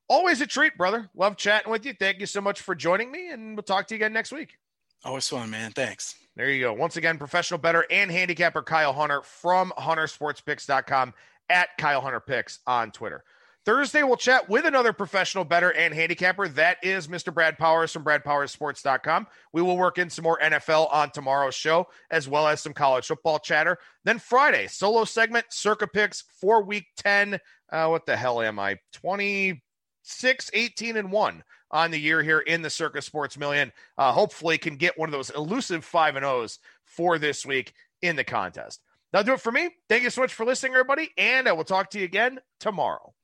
[0.07, 1.09] Always a treat, brother.
[1.15, 1.93] Love chatting with you.
[1.93, 4.57] Thank you so much for joining me, and we'll talk to you again next week.
[5.03, 5.71] Always fun, man.
[5.71, 6.15] Thanks.
[6.35, 6.73] There you go.
[6.73, 11.13] Once again, professional bettor and handicapper Kyle Hunter from huntersportspicks.com
[11.49, 13.23] at Kyle Hunter Picks on Twitter.
[13.65, 16.47] Thursday, we'll chat with another professional bettor and handicapper.
[16.49, 17.33] That is Mr.
[17.33, 19.25] Brad Powers from BradPowersSports.com.
[19.53, 23.07] We will work in some more NFL on tomorrow's show, as well as some college
[23.07, 23.79] football chatter.
[24.03, 27.39] Then Friday, solo segment, Circa Picks for week 10.
[27.71, 28.77] Uh, what the hell am I?
[28.93, 33.71] 26, 18, and 1 on the year here in the Circa Sports Million.
[33.97, 37.73] Uh, hopefully, can get one of those elusive 5 and O's for this week
[38.03, 38.81] in the contest.
[39.11, 39.71] That'll do it for me.
[39.89, 43.14] Thank you so much for listening, everybody, and I will talk to you again tomorrow.